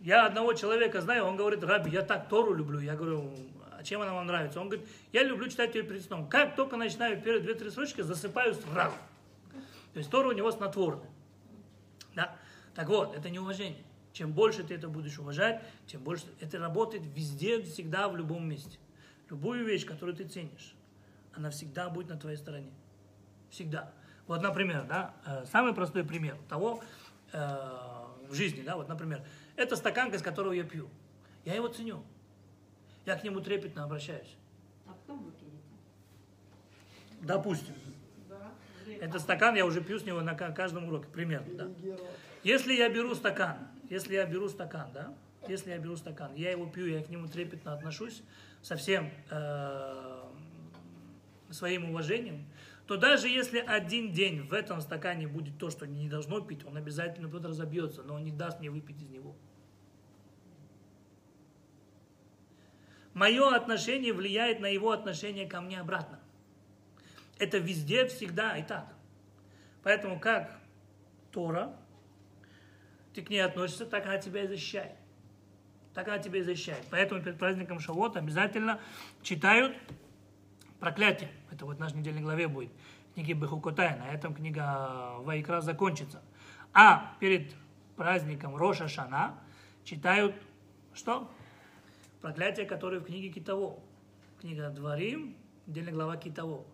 [0.00, 2.78] Я одного человека знаю, он говорит, Раби, я так Тору люблю.
[2.78, 3.32] Я говорю,
[3.78, 4.60] а чем она вам нравится?
[4.60, 6.28] Он говорит, я люблю читать ее перед сном.
[6.28, 8.94] Как только начинаю первые две-три строчки, засыпаю сразу.
[9.92, 11.10] То есть Тора у него снотворная.
[12.14, 12.36] Да?
[12.74, 13.82] Так вот, это неуважение.
[14.12, 18.78] Чем больше ты это будешь уважать, тем больше это работает везде, всегда, в любом месте.
[19.30, 20.74] Любую вещь, которую ты ценишь,
[21.34, 22.72] она всегда будет на твоей стороне.
[23.50, 23.92] Всегда.
[24.26, 26.82] Вот, например, да, э, самый простой пример того
[27.32, 27.38] э,
[28.28, 29.22] в жизни, да, вот, например,
[29.58, 30.88] это стакан, из которого я пью.
[31.44, 32.02] Я его ценю.
[33.04, 34.36] Я к нему трепетно обращаюсь.
[34.86, 35.56] А потом вы кинете.
[37.20, 37.74] Допустим.
[38.28, 38.52] Да.
[39.00, 41.68] Этот стакан я уже пью с него на ка- каждом уроке, примерно, да.
[42.44, 43.56] Если я беру стакан,
[43.90, 45.14] если я беру стакан, да,
[45.48, 48.22] если я беру стакан, я его пью, я к нему трепетно отношусь
[48.62, 50.24] со всем э,
[51.50, 52.44] своим уважением,
[52.86, 56.76] то даже если один день в этом стакане будет то, что не должно пить, он
[56.76, 59.34] обязательно разобьется, но он не даст мне выпить из него.
[63.18, 66.20] Мое отношение влияет на его отношение ко мне обратно.
[67.40, 68.86] Это везде, всегда и так.
[69.82, 70.56] Поэтому как
[71.32, 71.74] Тора,
[73.12, 74.94] ты к ней относишься, так она тебя и защищает.
[75.94, 76.84] Так она тебя и защищает.
[76.92, 78.78] Поэтому перед праздником Шавот обязательно
[79.22, 79.76] читают
[80.78, 81.32] проклятие.
[81.50, 82.70] Это вот в нашей недельной главе будет.
[83.14, 83.98] Книги Бехукотай.
[83.98, 86.22] На этом книга Вайкра закончится.
[86.72, 87.52] А перед
[87.96, 89.36] праздником Роша Шана
[89.82, 90.36] читают
[90.94, 91.28] что?
[92.20, 93.78] Проклятие, которое в книге Китово.
[94.40, 95.36] Книга Дворим,
[95.66, 96.64] недельная глава Китово.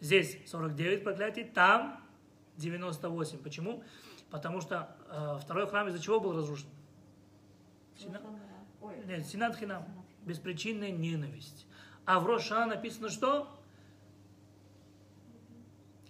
[0.00, 2.00] Здесь 49 проклятий, там
[2.56, 3.38] 98.
[3.38, 3.82] Почему?
[4.30, 6.68] Потому что э, второй храм из-за чего был разрушен?
[7.98, 8.20] Сина-
[8.82, 9.84] Ой, Нет, Синат Хинам.
[10.24, 11.66] Беспричинная ненависть.
[12.04, 13.48] А в Роша написано что?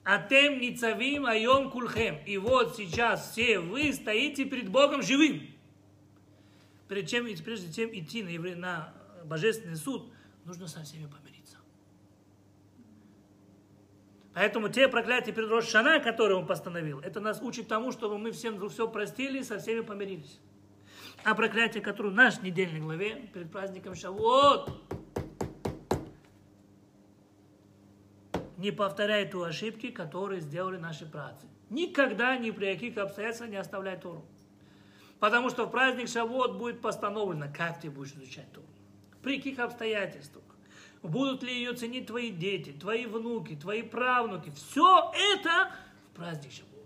[0.04, 2.18] Атем ницавим айом кульхем.
[2.26, 5.42] И вот сейчас все вы стоите перед Богом живым.
[6.88, 8.94] Перед чем, прежде чем идти на, евре- на
[9.24, 10.12] божественный суд,
[10.44, 11.58] нужно со всеми помириться.
[14.34, 18.68] Поэтому те проклятия перед Рошана, которые он постановил, это нас учит тому, чтобы мы всем
[18.68, 20.38] все простили и со всеми помирились.
[21.24, 24.70] А проклятие, которое в нашей недельной главе перед праздником Шавуот,
[28.58, 31.46] не повторяй ту ошибки, которые сделали наши працы.
[31.68, 34.24] Никогда ни при каких обстоятельствах не оставляй Тору.
[35.20, 38.66] Потому что в праздник Шавуот будет постановлено, как ты будешь изучать Тору.
[39.22, 40.44] При каких обстоятельствах.
[41.02, 44.50] Будут ли ее ценить твои дети, твои внуки, твои правнуки.
[44.50, 45.72] Все это
[46.10, 46.76] в праздник Шавуот.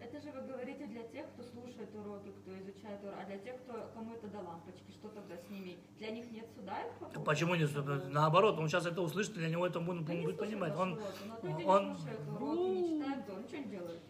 [0.00, 3.56] Это же вы говорите для тех, кто слушает уроки, кто изучает уроки, а для тех,
[3.62, 5.76] кто, кому это до лампочки, что тогда с ними?
[5.98, 7.24] Для них нет суда их?
[7.24, 7.66] Почему не
[8.10, 10.74] Наоборот, он сейчас это услышит, для него это будет, Да будет понимать.
[10.76, 12.04] Он, уроки, он- не
[12.34, 14.00] уроки, не читают Тору, ничего не делают.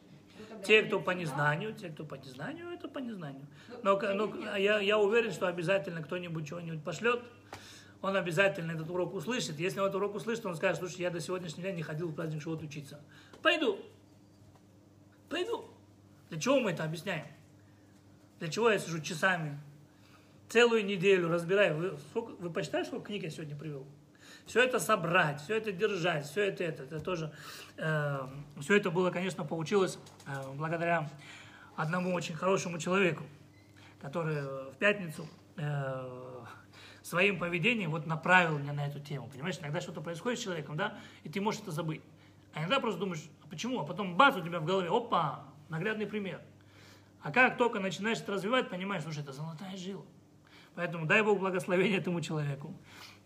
[0.64, 3.46] Те, кто по незнанию, те, кто по незнанию, это по незнанию.
[3.82, 7.22] Но, но я, я уверен, что обязательно кто-нибудь чего-нибудь пошлет,
[8.02, 9.58] он обязательно этот урок услышит.
[9.58, 12.14] Если он этот урок услышит, он скажет, слушай, я до сегодняшнего дня не ходил в
[12.14, 13.00] праздник Шивот учиться.
[13.42, 13.78] Пойду.
[15.28, 15.64] Пойду.
[16.30, 17.26] Для чего мы это объясняем?
[18.38, 19.58] Для чего я сижу часами,
[20.48, 21.76] целую неделю разбираю?
[21.76, 23.86] Вы, сколько, вы посчитали, сколько книг я сегодня привел?
[24.46, 27.32] Все это собрать, все это держать, все это, это, это тоже,
[27.76, 31.10] все это было, конечно, получилось э, благодаря
[31.76, 33.24] одному очень хорошему человеку,
[34.00, 36.44] который э, в пятницу э,
[37.02, 39.28] своим поведением вот направил меня на эту тему.
[39.28, 42.02] Понимаешь, иногда что-то происходит с человеком, да, и ты можешь это забыть.
[42.54, 43.80] А иногда просто думаешь, а почему?
[43.80, 46.40] А потом бац, у тебя в голове, опа, наглядный пример.
[47.20, 50.04] А как только начинаешь это развивать, понимаешь, слушай, это золотая жила.
[50.74, 52.74] Поэтому дай Бог благословения этому человеку.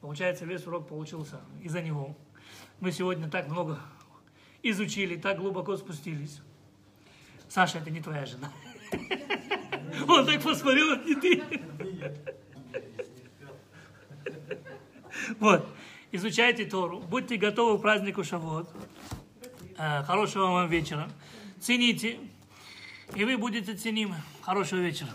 [0.01, 2.17] Получается, весь урок получился из-за него.
[2.81, 3.79] Мы сегодня так много
[4.63, 6.41] изучили, так глубоко спустились.
[7.49, 8.51] Саша, это не твоя жена.
[10.09, 11.43] Он так посмотрел, это не ты.
[15.39, 15.67] Вот.
[16.13, 17.01] Изучайте Тору.
[17.01, 18.69] Будьте готовы к празднику Шавот.
[19.79, 21.09] Э, Хорошего вам вечера.
[21.61, 22.19] Цените.
[23.15, 24.17] И вы будете ценимы.
[24.43, 25.11] Хорошего вечера.